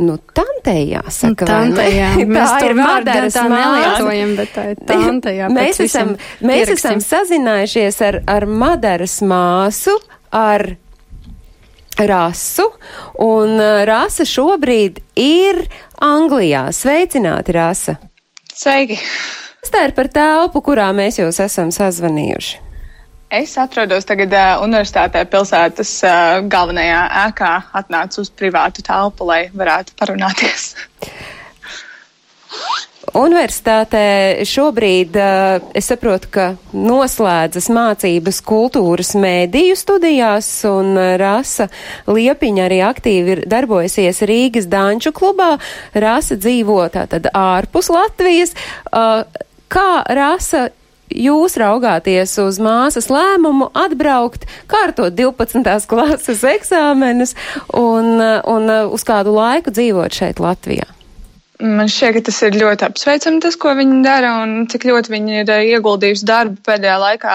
[0.00, 1.44] Nu, tantei jāsaka.
[1.48, 2.12] Tantei, jā.
[2.36, 5.34] Mēs tā ir Madaras tā nelietojam, bet tā ir tantei.
[5.52, 9.98] Mēs esam, mēs esam sazinājušies ar, ar Madaras māsu,
[10.32, 10.70] ar
[12.08, 12.66] rasu,
[13.20, 15.64] un uh, rasa šobrīd ir
[16.00, 16.68] Anglijā.
[16.72, 17.98] Sveicināti, rasa!
[18.54, 18.98] Sveiki!
[19.70, 22.56] Tā ir par telpu, kurā mēs jūs esam sazvanījuši?
[23.30, 29.94] Es atrodos tagad uh, universitātē pilsētas uh, galvenajā ēkā, atnācu uz privātu telpu, lai varētu
[30.00, 30.72] parunāties.
[33.16, 41.66] Universitātē šobrīd eh, es saprotu, ka noslēdzas mācības kultūras mēdīju studijās, un eh, Rasa
[42.06, 45.56] Liepiņa arī aktīvi ir darbojasies Rīgas Danču klubā.
[45.94, 48.54] Rasa dzīvo tātad ārpus Latvijas.
[48.54, 50.68] Eh, kā Rasa
[51.10, 55.66] jūs raugāties uz māsas lēmumu atbraukt, kārtot 12.
[55.90, 57.34] klases eksāmenus
[57.74, 60.86] un, un uz kādu laiku dzīvot šeit Latvijā?
[61.60, 65.42] Man šķiet, ka tas ir ļoti apsveicami, tas, ko viņi dara, un cik ļoti viņi
[65.42, 67.34] ir eh, ieguldījuši darbu pēdējā laikā,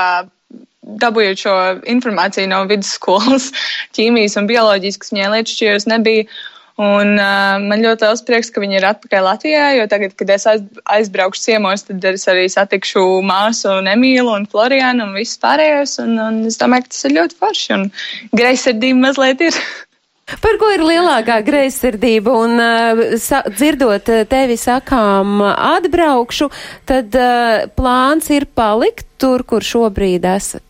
[1.02, 1.54] dabūjot šo
[1.94, 3.52] informāciju no vidusskolas
[3.98, 6.28] ķīmijas un bioloģijas, kas viņai lietas šķiros nebija.
[6.76, 10.44] Un uh, man ļoti liels prieks, ka viņi ir atpakaļ Latvijā, jo tagad, kad es
[10.44, 15.96] aizbraukšu ciemos, tad es arī satikšu māsu un Emīlu un Florianu un visus pārējos.
[16.04, 17.88] Un, un es domāju, ka tas ir ļoti forši un
[18.36, 19.62] greizsirdība mazliet ir.
[20.26, 22.34] Par ko ir lielākā greizsirdība?
[22.34, 26.48] Un uh, sa, dzirdot uh, tevi sakām atbraukšu,
[26.90, 30.64] tad uh, plāns ir palikt tur, kur šobrīd esat.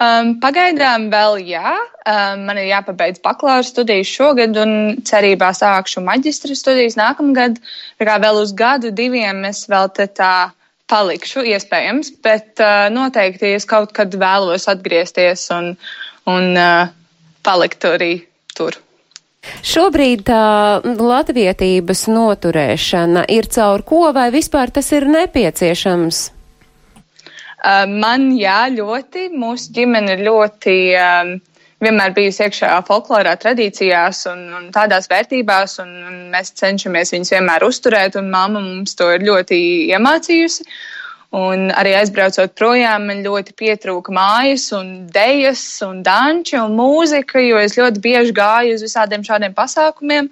[0.00, 1.74] Um, pagaidām vēl jā.
[2.08, 4.72] Um, man ir jāpabeidz bakalaura studijas šogad un
[5.04, 7.60] cerībā sākšu maģistra studijas nākamgad.
[8.00, 10.48] Tā kā vēl uz gadu, diviem es vēl te tā
[10.88, 15.74] palikšu, iespējams, bet uh, noteikti es kaut kad vēlos atgriezties un,
[16.24, 16.88] un uh,
[17.44, 18.14] palikt arī
[18.60, 18.78] tur.
[19.64, 20.44] Šobrīd tā
[20.84, 26.18] latvietības noturēšana ir caur ko vai vispār tas ir nepieciešams?
[27.60, 29.30] Uh, man jā, ļoti.
[29.36, 31.32] Mūsu ģimene ir ļoti um,
[31.84, 37.64] vienmēr bijusi iekšā folklorā, tradīcijās un, un tādās vērtībās, un, un mēs cenšamies viņus vienmēr
[37.68, 39.60] uzturēt, un mamma mums to ir ļoti
[39.92, 40.68] iemācījusi.
[41.30, 47.60] Un arī aizbraucot projām, man ļoti pietrūka mājas, un dejas, un danči un mūzika, jo
[47.62, 50.26] es ļoti bieži gāju uz visādiem šādiem pasākumiem.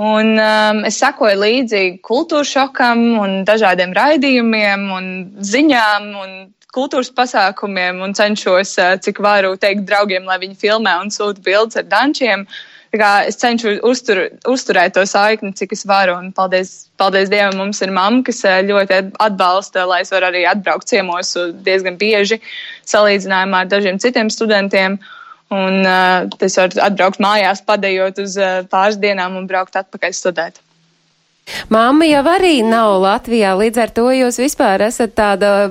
[0.00, 5.12] Un um, es sekoju līdzi kultūras šokam un dažādiem raidījumiem un
[5.44, 6.34] ziņām un
[6.72, 11.76] kultūras pasākumiem un cenšos, uh, cik varu teikt draugiem, lai viņi filmē un sūta bildes
[11.76, 12.48] ar dančiem.
[12.48, 16.16] Uh, es cenšos uztur, uzturēt to saikni, cik es varu.
[16.18, 20.44] Un paldies, paldies Dievam, mums ir mamma, kas eh, ļoti atbalsta, lai es varu arī
[20.48, 21.32] atbraukt ciemos
[21.64, 22.40] diezgan bieži
[22.84, 24.98] salīdzinājumā ar dažiem citiem studentiem.
[25.52, 30.60] Un uh, es varu atbraukt mājās, padējot uz uh, pāris dienām un braukt atpakaļ studēt.
[31.72, 35.66] Māma jau arī nav Latvijā, līdz ar to jūs vispār esat tāda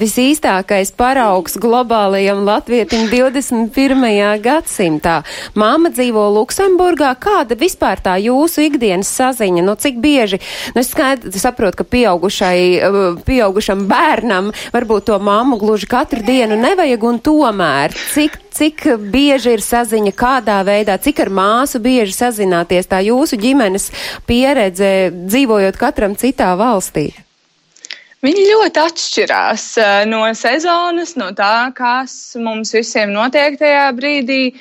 [0.00, 4.02] visīstākais paraugs globālajam latvietim 21.
[4.42, 5.20] gadsimtā.
[5.54, 10.40] Māma dzīvo Luksemburgā, kāda vispār tā jūsu ikdienas saziņa, nu cik bieži,
[10.74, 17.06] nu es skaidri saprotu, ka pieaugušai, pieaugušam bērnam varbūt to māmu gluži katru dienu nevajag
[17.06, 23.02] un tomēr, cik cik bieži ir saziņa, kādā veidā, cik ar māsu bieži sazināties, tā
[23.04, 23.90] jūsu ģimenes
[24.28, 27.10] pieredze dzīvojot katram citā valstī?
[28.24, 34.54] Viņi ļoti atšķirās eh, no sezonas, no tā, kas mums visiem notiek tajā brīdī.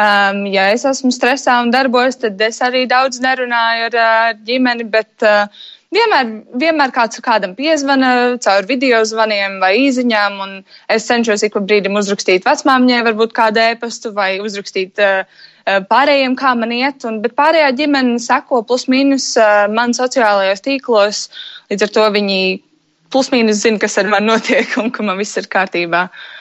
[0.00, 4.86] Um, ja es esmu stresā un darbos, tad es arī daudz nerunāju ar, ar ģimeni,
[4.88, 10.56] bet uh, vienmēr, vienmēr kāds kādam piezvana caur video zvaniem vai īziņām, un
[10.92, 15.22] es cenšos ik pa brīdim uzrakstīt vecmāmiņai, varbūt kādu ēpastu vai uzrakstīt uh,
[15.90, 21.28] pārējiem, kā man iet, un, bet pārējā ģimene seko plus mīnus uh, man sociālajos tīklos,
[21.72, 22.42] līdz ar to viņi
[23.10, 26.06] plus mīnus zina, kas ar mani notiek un ka man viss ir kārtībā.
[26.06, 26.39] Uh,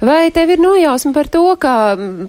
[0.00, 1.74] Vai tev ir nojausma par to, ka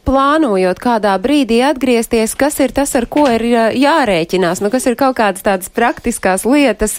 [0.08, 3.44] plānojot kādā brīdī atgriezties, kas ir tas, ar ko ir
[3.76, 4.62] jārēķinās?
[4.64, 6.98] Nu, kas ir kaut kādas tādas praktiskās lietas,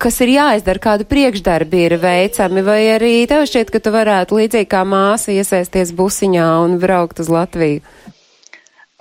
[0.00, 4.70] kas ir jāizdara, kādu priekšdarbi ir veicami, vai arī tev šķiet, ka tu varētu līdzīgi
[4.72, 7.84] kā māsa iesaisties busiņā un braukt uz Latviju?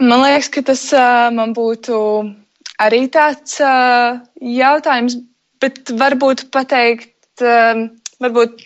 [0.01, 1.95] Man liekas, ka tas uh, man būtu
[2.81, 5.19] arī tāds uh, jautājums,
[5.61, 7.13] bet varbūt pateikt,
[7.45, 7.85] uh,
[8.23, 8.65] varbūt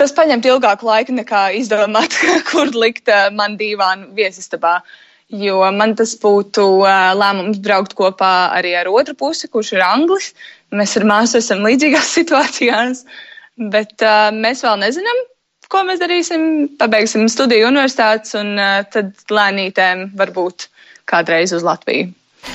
[0.00, 2.16] tas paņemt ilgāku laiku nekā izdomāt,
[2.50, 4.80] kur likt uh, man dīvānu viesistabā.
[5.32, 10.32] Jo man tas būtu uh, lēmums braukt kopā arī ar otru pusi, kurš ir anglis.
[10.72, 13.04] Mēs ar māsu esam līdzīgās situācijās,
[13.72, 15.22] bet uh, mēs vēl nezinām,
[15.72, 16.48] ko mēs darīsim.
[16.80, 18.58] Pabeigsim studiju universitātes un
[18.92, 20.68] tad lēnītēm varbūt
[21.08, 22.12] kādreiz uz Latviju.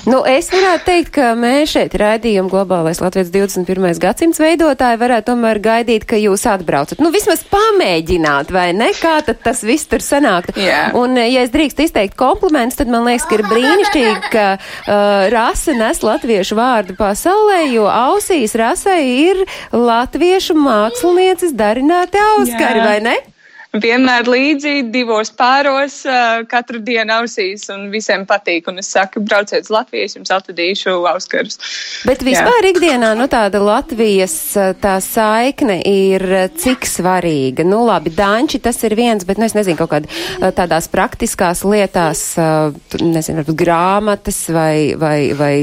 [0.07, 3.99] Nu, es varētu teikt, ka mēs šeit raidījuma globālais Latvijas 21.
[4.03, 7.01] gadsimts veidotāji varētu tomēr gaidīt, ka jūs atbraucat.
[7.03, 8.91] Nu, vismaz pamēģināt, vai ne?
[8.97, 10.55] Kā tad tas viss tur sanāktu?
[10.59, 10.95] Yeah.
[10.97, 15.75] Un, ja es drīkst izteikt komplimentus, tad man liekas, ka ir brīnišķīgi, ka uh, rasa
[15.77, 19.43] nes latviešu vārdu pasaulē, jo ausīs rasai ir
[19.75, 22.87] latviešu mākslinieces darināti auskari, yeah.
[22.87, 23.17] vai ne?
[23.75, 25.99] Vienmēr līdzi divos pāros,
[26.49, 28.69] katru dienu ausīs, un visiem patīk.
[28.71, 31.59] Un es saku, brauciet uz Latviju, jums atvedīšu auskarus.
[32.07, 32.71] Bet vispār Jā.
[32.71, 34.35] ikdienā, nu tāda Latvijas
[34.81, 36.23] tā saikne ir
[36.57, 37.65] cik svarīga.
[37.67, 42.23] Nu labi, danči tas ir viens, bet, nu es nezinu, kaut kādā tādās praktiskās lietās,
[43.01, 45.55] nezinu, varbūt grāmatas vai, vai, vai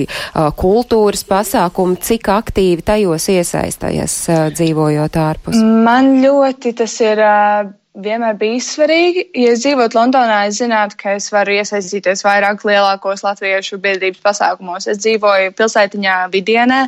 [0.58, 4.18] kultūras pasākumi, cik aktīvi tajos iesaistājies
[4.58, 5.62] dzīvojot ārpus?
[5.84, 7.22] Man ļoti tas ir
[7.94, 9.28] vienmēr bijis svarīgi.
[9.38, 14.88] Ja es dzīvotu Londonā, es zinātu, ka es varu iesaistīties vairāk lielākos latviešu biedrības pasākumos.
[14.90, 16.80] Es dzīvoju pilsētiņā Vidienē,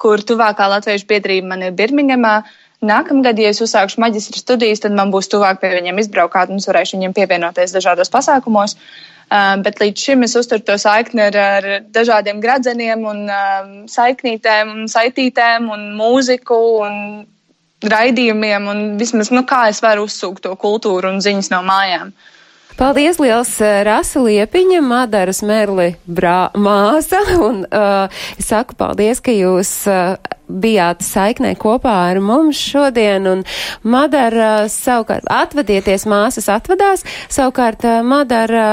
[0.00, 2.40] kur tuvākā latviešu biedrība man ir Birmingemā.
[2.88, 6.68] Nākamgad, ja es uzsākšu maģistra studijas, tad man būs tuvāk pie viņiem izbraukāt un es
[6.70, 8.76] varēšu viņiem pievienoties dažādos pasākumos.
[9.28, 14.70] Uh, bet līdz šim es uzturu to saikni ar, ar dažādiem gradzeniem un um, saiknītēm
[14.72, 16.94] un saitītēm un mūziku un
[17.84, 22.12] raidījumiem un vismaz, nu, kā es varu uzsūkt to kultūru un ziņas no mājām.
[22.78, 29.34] Paldies liels uh, Rasa Liepiņa, Madaras Merli brā, māsa, un uh, es saku paldies, ka
[29.34, 30.14] jūs uh,
[30.48, 33.42] bijāt saiknē kopā ar mums šodien, un
[33.82, 38.68] Madara savukārt atvadieties, māsas atvadās, savukārt Madara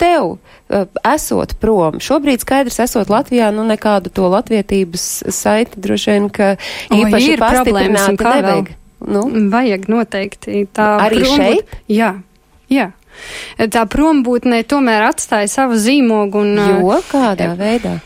[0.00, 1.98] tev esot prom.
[2.02, 6.50] Šobrīd skaidrs esot Latvijā, nu nekādu to latvietības saiti droši vien, ka
[6.94, 8.72] īpaši o, pastiprināti nevajag.
[9.08, 9.24] Nu?
[9.52, 10.88] Vajag noteikti tā.
[11.06, 11.76] Arī prom, šeit?
[11.92, 12.16] Jā,
[12.72, 12.90] jā.
[13.58, 16.58] Tā prombūtne tomēr atstāja savu zīmogu un.
[16.58, 17.98] Jo kādā veidā?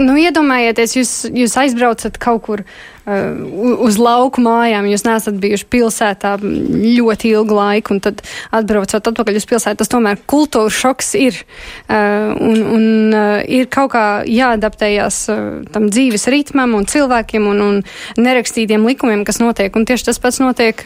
[0.00, 6.36] Nu, iedomājieties, jūs, jūs aizbraucat kaut kur uh, uz lauku mājām, jūs neesat bijuši pilsētā
[6.42, 8.22] ļoti ilgu laiku, un tad
[8.54, 9.80] atbraucat atpakaļ uz pilsētu.
[9.82, 11.40] Tas tomēr kultūra šoks ir.
[11.88, 12.84] Uh, un un
[13.16, 15.18] uh, ir kaut kā jāadaptējās
[15.74, 17.80] tam dzīves ritmam un cilvēkiem un, un
[18.22, 19.74] nerakstītiem likumiem, kas notiek.
[19.76, 20.78] Un tieši tas pats notiek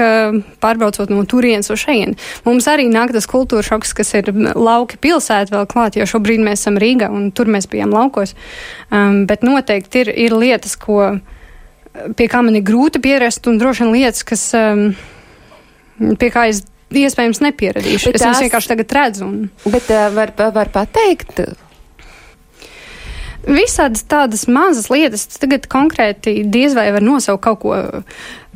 [0.62, 2.16] pārbraucot no turienes uz šejienu.
[2.46, 6.64] Mums arī nāk tas kultūra šoks, kas ir lauki pilsēta vēl klāt, jo šobrīd mēs
[6.64, 8.34] esam Rīgā un tur mēs bijām laukos.
[8.90, 11.16] Um, bet noteikti ir, ir lietas, ko,
[12.16, 14.88] pie kā man ir grūti pierast, un droši vien lietas, kas, um,
[16.20, 18.12] pie kā es iespējams nepieradīšu.
[18.12, 18.42] Bet es tās...
[18.44, 19.28] vienkārši tagad redzu.
[19.28, 19.70] Un...
[19.72, 21.42] Bet uh, var, var pateikt.
[23.46, 27.76] Visādas tādas mazas lietas, tagad konkrēti diez vai var nosaukt kaut ko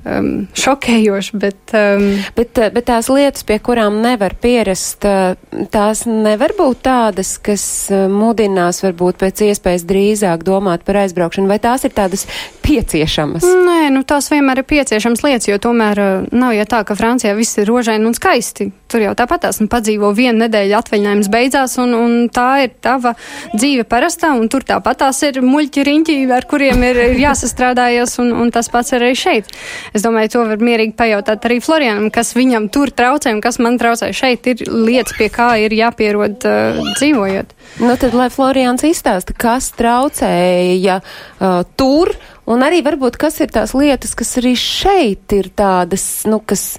[0.05, 5.37] um, šokējoši, bet, um, bet, uh, bet tās lietas, pie kurām nevar pierast, uh,
[5.73, 11.61] tās nevar būt tādas, kas uh, mudinās varbūt pēc iespējas drīzāk domāt par aizbraukšanu, vai
[11.63, 12.27] tās ir tādas
[12.65, 13.45] pieciešamas?
[13.45, 17.59] Nē, nu tās vienmēr ir pieciešamas lietas, jo tomēr nav jau tā, ka Francijā viss
[17.61, 18.71] ir rožaini un skaisti.
[18.91, 23.15] Tur jau tāpat tās, nu padzīvo vienu nedēļu atvaļinājums beidzās, un, un tā ir tava
[23.55, 28.33] dzīve parastā, un tur tāpat tās ir muļķi riņķi, ar kuriem ir, ir jāsastrādājas, un,
[28.43, 29.51] un tas pats arī šeit.
[29.97, 33.79] Es domāju, to var mierīgi pajautāt arī Florianam, kas viņam tur traucē un kas man
[33.81, 34.47] traucē šeit.
[34.53, 37.55] Ir lietas, pie kā ir jāpierod uh, dzīvojot.
[37.83, 42.15] Nu tad, lai Florians izstāsta, kas traucēja uh, tur,
[42.51, 46.75] un arī varbūt kas ir tās lietas, kas arī šeit ir tādas, nu, kas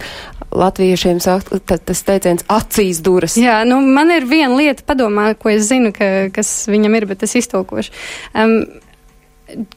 [0.52, 3.38] latviešiem saka, tas teiciens acīs duras.
[3.39, 7.24] Jā, nu man ir viena lieta padomā, ko es zinu, ka, kas viņam ir, bet
[7.28, 7.93] es iztolkošu.
[8.36, 8.60] Um,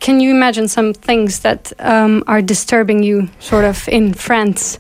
[0.01, 4.79] can you imagine some things that um, are disturbing you sort of in France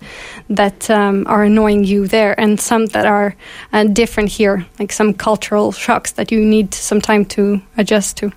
[0.48, 3.34] that um, are annoying you there and some that are
[3.72, 8.30] uh, different here like some cultural shocks that you need some time to adjust to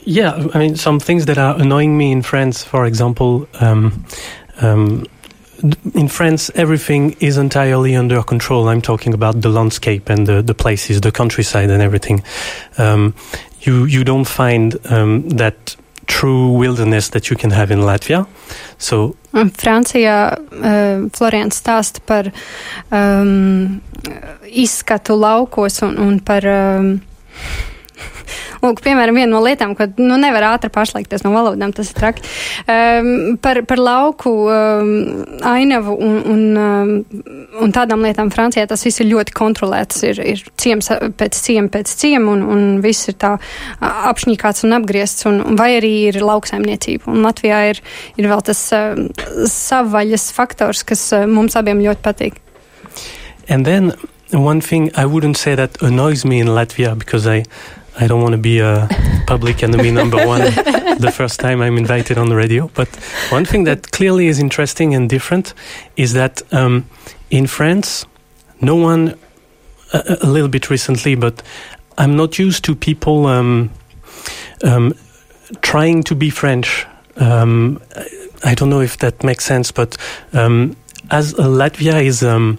[0.00, 4.04] yeah i mean some things that are annoying me in france for example um,
[4.60, 5.06] um,
[5.94, 8.68] in France, everything is entirely under control.
[8.68, 12.22] I'm talking about the landscape and the, the places, the countryside, and everything.
[12.78, 13.14] Um,
[13.60, 18.26] you you don't find um, that true wilderness that you can have in Latvia.
[18.78, 22.32] So, Francijā uh, Florians stāsta par
[22.90, 23.80] um,
[24.48, 27.00] izskatu laukos un, un par um,
[28.62, 32.24] Lūk, piemēram, viena no lietām, ko nu, nevar ātri pašlaikties no valodām, tas ir traki.
[32.68, 34.92] Um, par, par lauku um,
[35.46, 37.22] ainavu un, un, um,
[37.62, 40.02] un tādām lietām Francijā tas viss ir ļoti kontrolēts.
[40.08, 43.36] Ir, ir ciems pēc ciema pēc ciema un, un viss ir tā
[43.84, 47.08] apšņīkāts un apgriezts, un, vai arī ir lauksaimniecība.
[47.12, 47.82] Un Latvijā ir,
[48.18, 48.98] ir vēl tas uh,
[49.48, 52.42] savvaļas faktors, kas uh, mums abiem ļoti patīk.
[53.48, 53.94] And then
[54.32, 57.44] one thing I wouldn't say that annoys me in Latvia because I
[58.00, 58.88] I don't want to be a
[59.26, 60.40] public enemy number one
[61.00, 62.70] the first time I'm invited on the radio.
[62.74, 62.88] But
[63.30, 65.52] one thing that clearly is interesting and different
[65.96, 66.86] is that um,
[67.30, 68.06] in France,
[68.60, 69.18] no one,
[69.92, 71.42] a, a, little bit recently, but
[71.96, 73.70] I'm not used to people um,
[74.62, 74.94] um,
[75.60, 76.86] trying to be French.
[77.16, 77.80] Um,
[78.44, 79.96] I don't know if that makes sense, but
[80.32, 80.76] um,
[81.10, 82.58] as Latvia is um,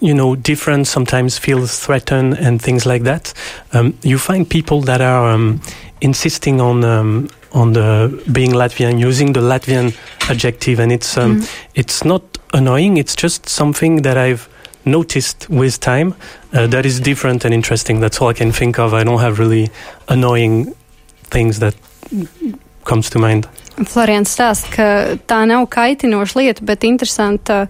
[0.00, 3.32] you know, different, sometimes feel threatened and things like that.
[3.72, 5.60] Um, you find people that are um,
[6.00, 9.96] insisting on um, on the being Latvian, using the Latvian
[10.28, 11.64] adjective, and it's um, mm.
[11.74, 12.96] it's not annoying.
[12.96, 14.48] It's just something that I've
[14.84, 16.14] noticed with time
[16.52, 18.00] uh, that is different and interesting.
[18.00, 18.92] That's all I can think of.
[18.92, 19.70] I don't have really
[20.08, 20.74] annoying
[21.30, 21.74] things that
[22.84, 23.48] comes to mind.
[23.82, 24.86] Florians stāsta, ka
[25.26, 27.64] tā nav kaitinoša lieta, bet interesanta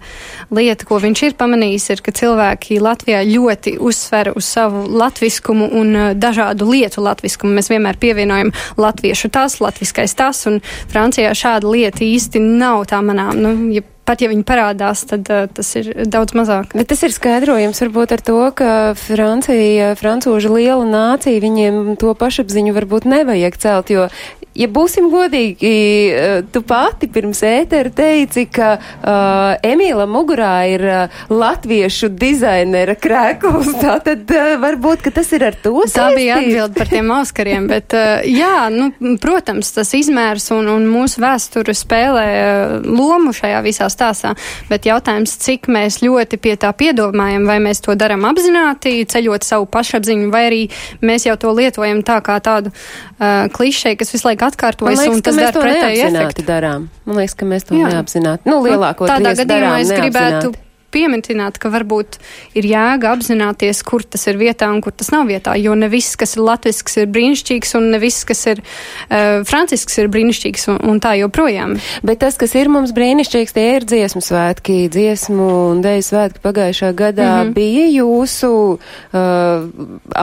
[0.53, 5.91] lieta, ko viņš ir pamanījis, ir, ka cilvēki Latvijā ļoti uzsver uz savu latviskumu un
[5.95, 7.55] uh, dažādu lietu latviskumu.
[7.57, 10.61] Mēs vienmēr pievienojam latviešu tas, latviskais tas, un
[10.93, 13.41] Francijā šāda lieta īsti nav tā manām.
[13.41, 16.75] Nu, ja pat ja viņi parādās, tad uh, tas ir daudz mazāk.
[16.77, 22.75] Bet tas ir skaidrojums varbūt ar to, ka Francija, francūža liela nācija, viņiem to pašapziņu
[22.77, 24.09] varbūt nevajag celt, jo
[24.55, 25.71] ja būsim godīgi,
[26.15, 33.73] eh, tu pati pirms ētera teici, ka uh, Emīla mugurā ir uh, latviešu dizainera krēkls.
[33.83, 35.97] Tā tad uh, varbūt, ka tas ir ar to saistīts.
[35.97, 38.89] Tā bija atbilde par tiem Oskariem, bet uh, jā, nu,
[39.21, 44.35] protams, tas izmērs un, un mūsu vēsture spēlē uh, lomu šajā visā stāstā,
[44.71, 49.67] bet jautājums, cik mēs ļoti pie tā piedomājam, vai mēs to daram apzināti, ceļot savu
[49.71, 50.63] pašapziņu, vai arī
[51.05, 55.25] mēs jau to lietojam tā kā tādu uh, klišeju, kas visu laiku atkārtojas, liekas, un
[55.25, 56.45] tas dara pretēji efektu.
[56.45, 56.89] Darām.
[57.05, 57.89] Man liekas, ka mēs to Jā.
[57.95, 58.49] neapzināti.
[58.49, 60.55] Nu, lielākoties Tādā gadījumā es gribētu
[60.95, 62.19] pieminēt, ka varbūt
[62.57, 66.15] ir jēga apzināties, kur tas ir vietā un kur tas nav vietā, jo ne viss,
[66.19, 70.79] kas ir latvisks, ir brīnišķīgs, un ne viss, kas ir uh, francisks, ir brīnišķīgs, un,
[70.93, 71.75] un tā joprojām.
[72.05, 76.93] Bet tas, kas ir mums brīnišķīgs, tie ir dziesmu svētki, dziesmu un deju svētki pagājušā
[76.95, 77.55] gadā mm -hmm.
[77.57, 79.67] bija jūsu uh,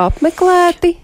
[0.07, 0.97] apmeklēti.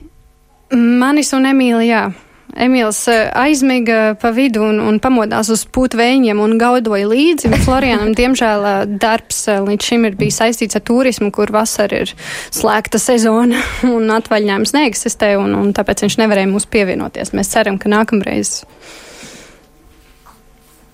[0.72, 2.09] Manis un Emīlijā.
[2.57, 7.51] Emīls eh, aizmiga pa vidu un, un pamodās uz pūtveņiem un gaudoja līdzi.
[7.67, 12.15] Florianam, diemžēl, eh, darbs eh, līdz šim ir bijis saistīts ar turismu, kur vasara ir
[12.55, 13.61] slēgta sezona
[13.97, 17.35] un atvaļinājums neeksistē, un, un tāpēc viņš nevarēja mums pievienoties.
[17.37, 18.63] Mēs ceram, ka nākamreiz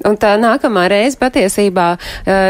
[0.04, 1.86] Un tā nākamā reize patiesībā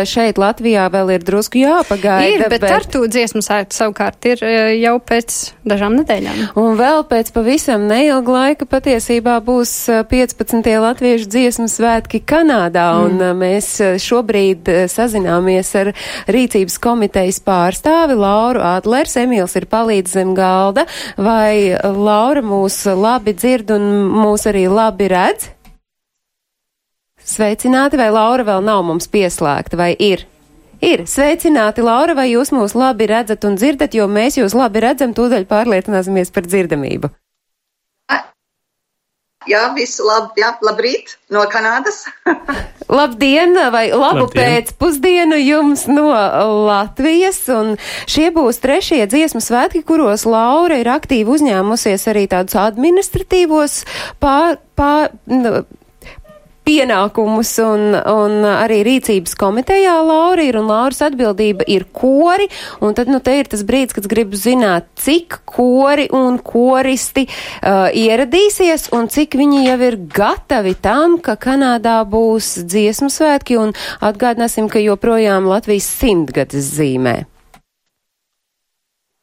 [0.09, 2.27] šeit Latvijā vēl ir drusku jāpagaida.
[2.35, 2.73] Ir, bet, bet...
[2.75, 4.43] ar to dziesmu sēta savukārt ir
[4.81, 5.37] jau pēc
[5.69, 6.41] dažām nedēļām.
[6.61, 9.75] Un vēl pēc pavisam neilga laika patiesībā būs
[10.11, 10.67] 15.
[10.85, 12.89] latviešu dziesmu svētki Kanādā.
[12.99, 13.23] Mm.
[13.23, 13.71] Un mēs
[14.03, 15.93] šobrīd sazināmies ar
[16.35, 19.17] rīcības komitejas pārstāvi Lauru Adlers.
[19.21, 20.89] Emīls ir palīdz zem galda.
[21.17, 23.91] Vai Laura mūs labi dzird un
[24.25, 25.53] mūs arī labi redz?
[27.25, 30.27] Sveicināti, vai Laura vēl nav mums pieslēgta, vai ir?
[30.85, 31.07] Ir.
[31.09, 35.47] Sveicināti, Laura, vai jūs mūs labi redzat un dzirdat, jo mēs jūs labi redzam, tūdaļ
[35.49, 37.09] pārliecināsimies par dzirdamību.
[39.49, 42.05] Jā, visu labi, jā, labrīt no Kanādas.
[42.99, 44.41] Labdien vai labu Labdien.
[44.41, 46.09] pēcpusdienu jums no
[46.65, 47.43] Latvijas.
[47.53, 47.75] Un
[48.09, 53.83] šie būs trešie dziesmu svētki, kuros Laura ir aktīvi uzņēmusies arī tādus administratīvos
[54.25, 55.13] pār, pār,
[56.65, 62.49] pienākumus un, un arī rīcības komitejā Laura ir un Lauras atbildība ir kori.
[62.85, 67.91] Un tad, nu, te ir tas brīdis, kad gribu zināt, cik kori un koristi uh,
[67.93, 74.71] ieradīsies un cik viņi jau ir gatavi tam, ka Kanādā būs dziesmu svētki un atgādināsim,
[74.73, 77.34] ka joprojām Latvijas simtgades zīmē.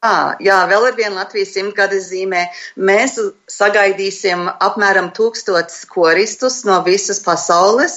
[0.02, 2.40] À, jā, vēl ir viena Latvijas simtgades zīmē.
[2.88, 3.20] Mēs
[3.54, 7.94] sagaidīsim apmēram tūkstotis koristus no visas pasaules.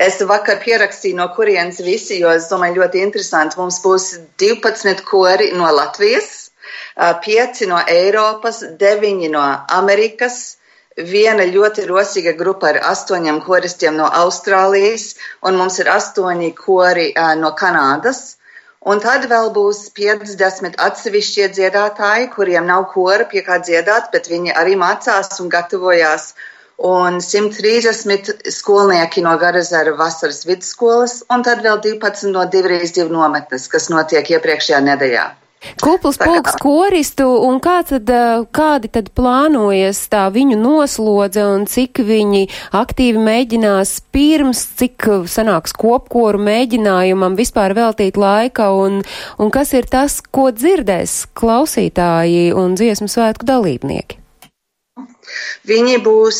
[0.00, 3.60] Es vakar pierakstīju, no kurienes visi, jo es domāju, ļoti interesanti.
[3.60, 4.08] Mums būs
[4.40, 6.32] 12 kori no Latvijas,
[6.96, 9.44] 5 no Eiropas, 9 no
[9.82, 10.42] Amerikas.
[10.96, 17.34] Viena ļoti rosīga grupa ar astoņiem koristiem no Austrālijas, un mums ir astoņi kori uh,
[17.36, 18.38] no Kanādas.
[18.82, 24.56] Un tad vēl būs 50 atsevišķie dziedātāji, kuriem nav kora pie kā dziedāt, bet viņi
[24.58, 26.32] arī mācās un gatavojās.
[26.82, 33.86] Un 130 skolnieki no Garazara vasaras vidusskolas, un tad vēl 12 no 2 nometnes, kas
[33.92, 35.28] notiek iepriekšējā nedēļā.
[35.82, 38.08] Kupls pulks koristu un kā tad,
[38.54, 42.48] kādi tad plānojas tā viņu noslodze un cik viņi
[42.78, 49.00] aktīvi mēģinās pirms, cik sanāks kopkoru mēģinājumam vispār veltīt laika un,
[49.38, 54.18] un kas ir tas, ko dzirdēs klausītāji un dziesmu svētku dalībnieki?
[55.70, 56.38] Viņi būs,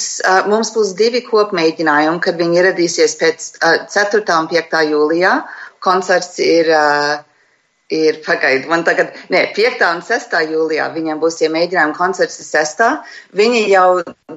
[0.51, 4.25] mums būs divi kopmēģinājumi, kad viņi ieradīsies pēc 4.
[4.37, 4.81] un 5.
[4.91, 5.37] jūlijā.
[5.83, 7.23] Koncerts ir uh,
[7.93, 8.71] ir pagaidu.
[8.73, 9.85] Man tagad, nē, 5.
[9.91, 10.39] un 6.
[10.53, 12.87] jūlijā viņiem būs iemēģinājumi koncerts 6.
[13.37, 13.89] Viņi jau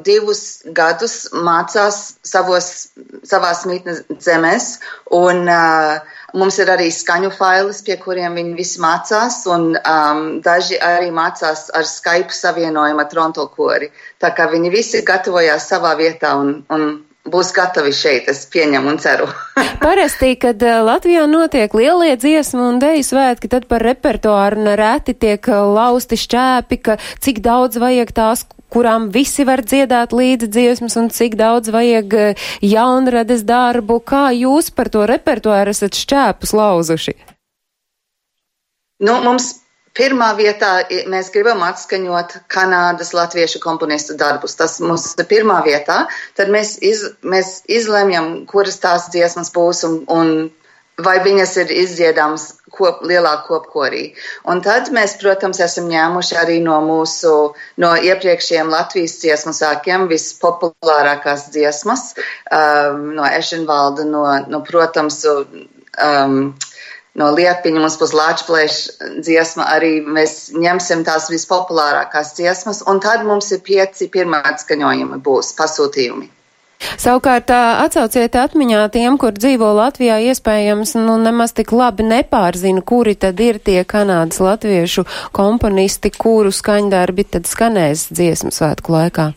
[0.06, 0.44] divus
[0.76, 2.70] gadus mācās savos,
[3.24, 4.76] savās mītnes zemēs,
[5.15, 6.04] un uh,
[6.36, 11.70] mums ir arī skaņu failis, pie kuriem viņi visi mācās, un um, daži arī mācās
[11.76, 13.91] ar Skype savienojumu ar Toronto kori.
[14.22, 16.89] Tā kā viņi visi gatavojās savā vietā un, un
[17.31, 19.27] būs gatavi šeit, es pieņemu un ceru.
[19.85, 25.49] Parasti, kad eh, Latvijā notiek lielie dziesmu un deju svētki, tad par repertuāru nereti tiek
[25.49, 31.09] eh, lausti šķēpi, ka cik daudz vajag tās, kurām visi var dziedāt līdzi dziesmas un
[31.13, 34.01] cik daudz vajag eh, jaunrades darbu.
[34.05, 37.17] Kā jūs par to repertuāru esat šķēpus lauzuši?
[39.05, 39.64] Nu, mums
[39.95, 40.71] Pirmā vietā
[41.08, 44.58] mēs gribam atskaņot Kanādas latviešu komponistu darbus.
[44.60, 46.03] Tas mums ir pirmā vietā.
[46.36, 50.34] Tad mēs, iz, mēs izlemjam, kuras tās dziesmas būs un, un
[51.01, 52.45] vai viņas ir izdziedāmas
[52.76, 54.03] kop, lielā kopkorī.
[54.51, 57.34] Un tad mēs, protams, esam ņēmuši arī no mūsu,
[57.82, 62.13] no iepriekšējiem Latvijas dziesmu sākiem vispopulārākās dziesmas,
[62.51, 66.39] um, no Ešenvalda, no, no protams, um,
[67.20, 73.51] no liepiņa mums būs lāčplēša dziesma, arī mēs ņemsim tās vispopulārākās dziesmas, un tad mums
[73.55, 76.32] ir pieci pirmā atskaņojumi būs pasūtījumi.
[76.99, 83.39] Savukārt atsauciet atmiņā tiem, kur dzīvo Latvijā, iespējams, nu nemaz tik labi nepārzina, kuri tad
[83.41, 85.05] ir tie Kanādas latviešu
[85.36, 89.32] komponisti, kuru skaņdarbi tad skanēs dziesmu svētku laikā.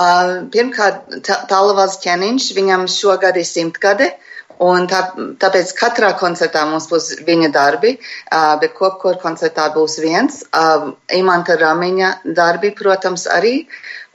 [0.00, 1.18] Uh, pirmkārt,
[1.50, 4.12] Tālavas ķeniņš, viņam šogad ir simtgade.
[4.60, 5.00] Un tā,
[5.40, 10.42] tāpēc katrā koncertā mums būs viņa darbi, uh, bet kopkor koncertā būs viens.
[10.52, 13.54] Uh, Imanta Ramiņa darbi, protams, arī,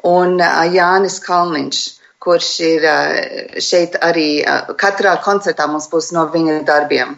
[0.05, 1.83] un uh, Jānis Kalniņš
[2.25, 2.85] kurš ir
[3.61, 4.29] šeit arī
[4.81, 7.13] katrā koncertā mums būs no viņa darbiem.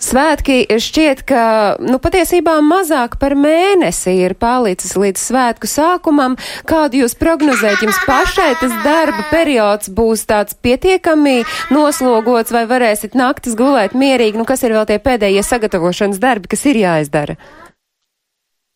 [0.00, 1.42] Svētki šķiet, ka,
[1.84, 6.38] nu, patiesībā mazāk par mēnesi ir palicis līdz svētku sākumam.
[6.68, 7.84] Kādu jūs prognozējat?
[7.84, 11.42] Jums pašai tas darba periods būs tāds pietiekami
[11.74, 14.40] noslogots, vai varēsit naktis gulēt mierīgi?
[14.40, 17.36] Nu, kas ir vēl tie pēdējie sagatavošanas darbi, kas ir jāizdara?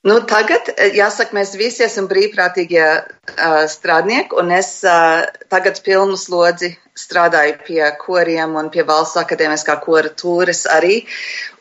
[0.05, 6.19] Nu, tagad, eh, jāsaka, mēs visi esam brīvprātīgie uh, strādnieki, un es uh, tagad pilnu
[6.21, 10.99] slodzi strādāju pie koriem un pie valsts akadēmiskā kora tūres arī.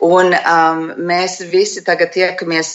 [0.04, 2.74] Un um, mēs visi tagad tiekamies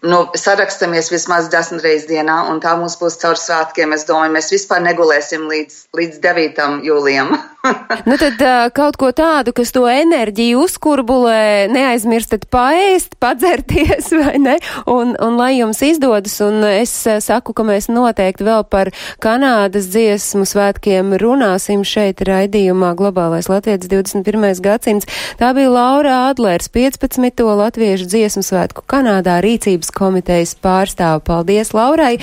[0.00, 3.94] nu, sarakstamies vismaz desmit reizes dienā, un tā mums būs caur svētkiem.
[3.96, 6.62] Es domāju, mēs vispār negulēsim līdz, līdz 9.
[6.86, 7.34] jūlijam.
[8.08, 8.40] nu tad
[8.74, 14.56] kaut ko tādu, kas to enerģiju uzkurbulē, neaizmirstat paēst, padzerties, vai ne?
[14.90, 18.90] Un, un lai jums izdodas, un es saku, ka mēs noteikti vēl par
[19.22, 24.48] Kanādas dziesmu svētkiem runāsim šeit raidījumā Globālais Latvijas 21.
[24.62, 25.08] gadsimts.
[25.38, 27.44] Tā bija Laura Adlers, 15.
[27.62, 29.38] latviešu dziesmu svētku Kanādā
[29.82, 31.20] rīcības komitejas pārstāva.
[31.20, 32.18] Paldies, Laurai!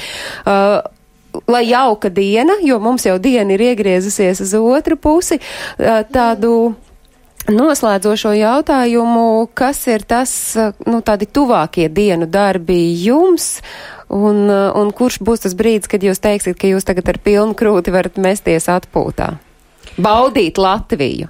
[0.46, 0.82] Uh,
[1.48, 6.76] lai jauka diena, jo mums jau diena ir iegriezusies uz otru pusi, uh, tādu
[7.50, 13.62] noslēdzošo jautājumu, kas ir tas, uh, nu, tādi tuvākie dienu darbi jums,
[14.10, 17.56] un, uh, un kurš būs tas brīdis, kad jūs teiksiet, ka jūs tagad ar pilnu
[17.56, 19.38] krūti varat mesties atpūtā?
[20.00, 21.30] Baudīt Latviju!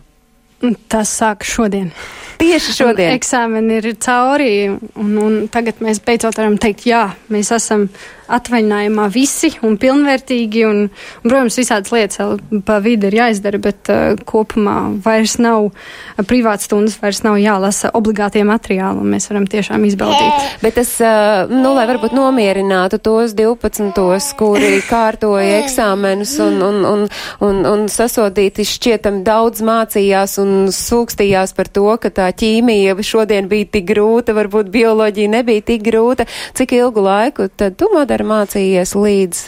[0.92, 1.94] Tas sāk šodien.
[2.40, 3.12] Tieši šodien.
[3.18, 7.90] Eksāmeni ir cauri, un, un tagad mēs beidzot varam teikt, jā, mēs esam
[8.38, 14.14] atvaļinājumā visi un pilnvērtīgi, un, un protams, visādas lietas pa vidu ir jāizdara, bet uh,
[14.30, 19.86] kopumā vairs nav uh, privāts stundas, vairs nav jālasa obligātie materiāli, un mēs varam tiešām
[19.90, 20.50] izbaudīt.
[20.64, 27.06] Bet tas, uh, nu, lai varbūt nomierinātu tos 12, kuri kārtoja eksāmenus un, un, un,
[27.46, 33.68] un, un sasodīti šķietam daudz mācījās un sūkstījās par to, ka tā ķīmija šodien bija
[33.74, 36.28] tik grūta, varbūt bioloģija nebija tik grūta,
[36.58, 37.50] cik ilgu laiku?
[37.60, 39.44] Tad tu, Madara, mācījies līdz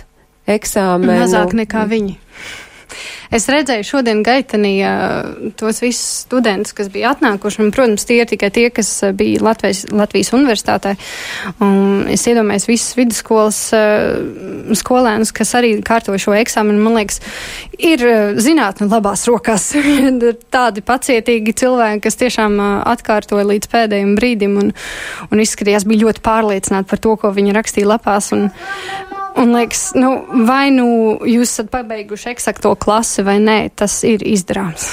[0.56, 1.18] eksāmenu?
[1.24, 2.18] Mazāk nekā viņi.
[3.32, 4.74] Es redzēju šodien gaitenī
[5.60, 9.86] tos visus studentus, kas bija atnākuši, un, protams, tie ir tikai tie, kas bija Latvijas,
[9.92, 10.96] Latvijas universitātē.
[11.64, 13.62] Un es iedomājos visus vidusskolas
[14.82, 16.84] skolēnus, kas arī kārtoja šo eksāmenu.
[16.84, 17.22] Man liekas,
[17.80, 18.04] ir
[18.42, 19.72] zinātne labās rokās.
[20.56, 22.60] Tādi pacietīgi cilvēki, kas tiešām
[22.92, 24.76] atkārtoja līdz pēdējiem brīdim un,
[25.32, 28.32] un izskatījās bija ļoti pārliecināti par to, ko viņi rakstīja lapās.
[28.36, 28.50] Un,
[29.40, 30.12] Un liekas, nu,
[30.48, 30.88] vai nu
[31.28, 34.90] jūs esat pabeiguši eksakto klasi vai nē, tas ir izdarāms.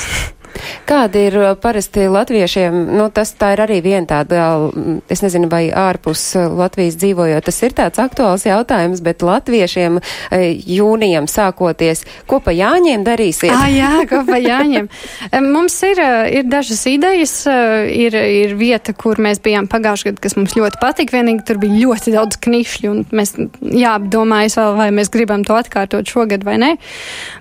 [0.88, 5.50] Kāda ir uh, parasti latviešiem, nu tas tā ir arī viena tāda, mm, es nezinu,
[5.52, 10.44] vai ārpus uh, Latvijas dzīvojot, tas ir tāds aktuāls jautājums, bet latviešiem uh,
[10.78, 13.52] jūnijam sākoties, ko pa jāņiem darīsiet?
[13.54, 14.88] Ah, jā, ko pa jāņiem.
[15.56, 16.02] mums ir,
[16.40, 21.16] ir dažas idejas, ir, ir vieta, kur mēs bijām pagājušajā gadā, kas mums ļoti patika,
[21.18, 26.08] vienīgi tur bija ļoti daudz knišļu, un mēs jāapdomājas vēl, vai mēs gribam to atkārtot
[26.08, 26.70] šogad vai nē,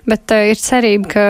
[0.08, 1.24] bet uh, ir cerība, ka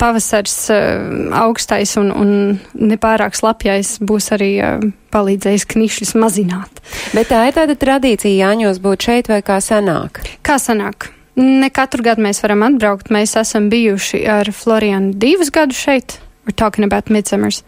[0.00, 2.30] pavasars uh, augstais un, un
[2.76, 6.82] nepārāk slapjais būs arī uh, palīdzējis knišļus mazināt.
[7.16, 10.22] Bet tā ir tāda tradīcija Jāņos būt šeit vai kā sanāk?
[10.46, 11.10] Kā sanāk?
[11.40, 13.12] Ne katru gadu mēs varam atbraukt.
[13.14, 16.18] Mēs esam bijuši ar Florianu divus gadus šeit.
[16.44, 17.62] We're talking about Midsummers.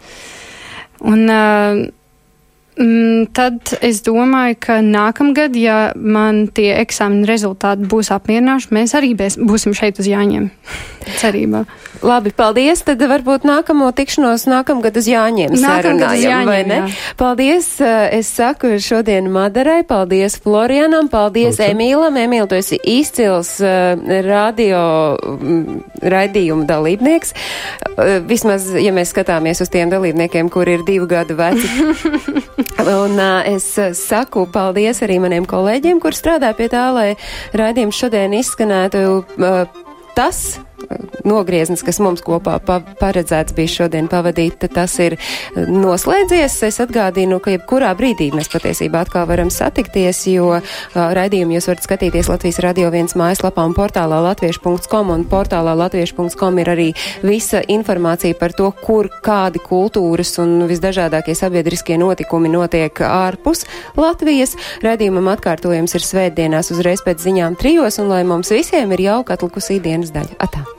[0.99, 1.85] Un uh,
[3.35, 9.75] tad es domāju, ka nākamgad, ja man tie eksāmena rezultāti būs apmierināši, mēs arī būsim
[9.75, 10.49] šeit uz Jāņiem.
[11.21, 11.63] Cerībā.
[12.03, 12.81] Labi, paldies.
[12.85, 16.79] Tad varbūt nākamo tikšanos nākamgad uz Jāņiem Nākamgad uz sarunājam, Jāņiem, vai ne?
[16.81, 17.13] jā.
[17.19, 21.69] Paldies, eh, es saku šodien Madarai, paldies Florianam, paldies Lūdzu.
[21.71, 22.19] Emīlam.
[22.19, 24.81] Emīl, tu esi izcils uh, radio
[25.21, 25.79] mm,
[26.15, 27.33] raidījumu dalībnieks.
[27.95, 31.69] Uh, vismaz, ja mēs skatāmies uz tiem dalībniekiem, kur ir divu gadu veci.
[32.99, 37.09] Un uh, es saku paldies arī maniem kolēģiem, kur strādā pie tā, lai
[37.57, 39.05] raidījums šodien izskanētu.
[39.39, 39.85] Uh,
[40.15, 40.57] tas
[41.25, 46.57] nogrieznis, kas mums kopā pa paredzēts bija šodien pavadīt, tas ir uh, noslēdzies.
[46.67, 50.61] Es atgādinu, ka jebkurā brīdī mēs patiesībā atkal varam satikties, jo uh,
[50.95, 56.71] raidījumu jūs varat skatīties Latvijas Radio 1 mājaslapā un portālā latviešu.com un portālā latviešu.com ir
[56.75, 56.87] arī
[57.25, 63.65] visa informācija par to, kur kādi kultūras un visdažādākie sabiedriskie notikumi notiek ārpus
[63.99, 64.55] Latvijas.
[64.85, 69.81] Raidījumam atkārtojums ir svētdienās uzreiz pēc ziņām trijos un lai mums visiem ir jauka atlikusī
[69.83, 70.39] dienas daļa.
[70.45, 70.74] Atā!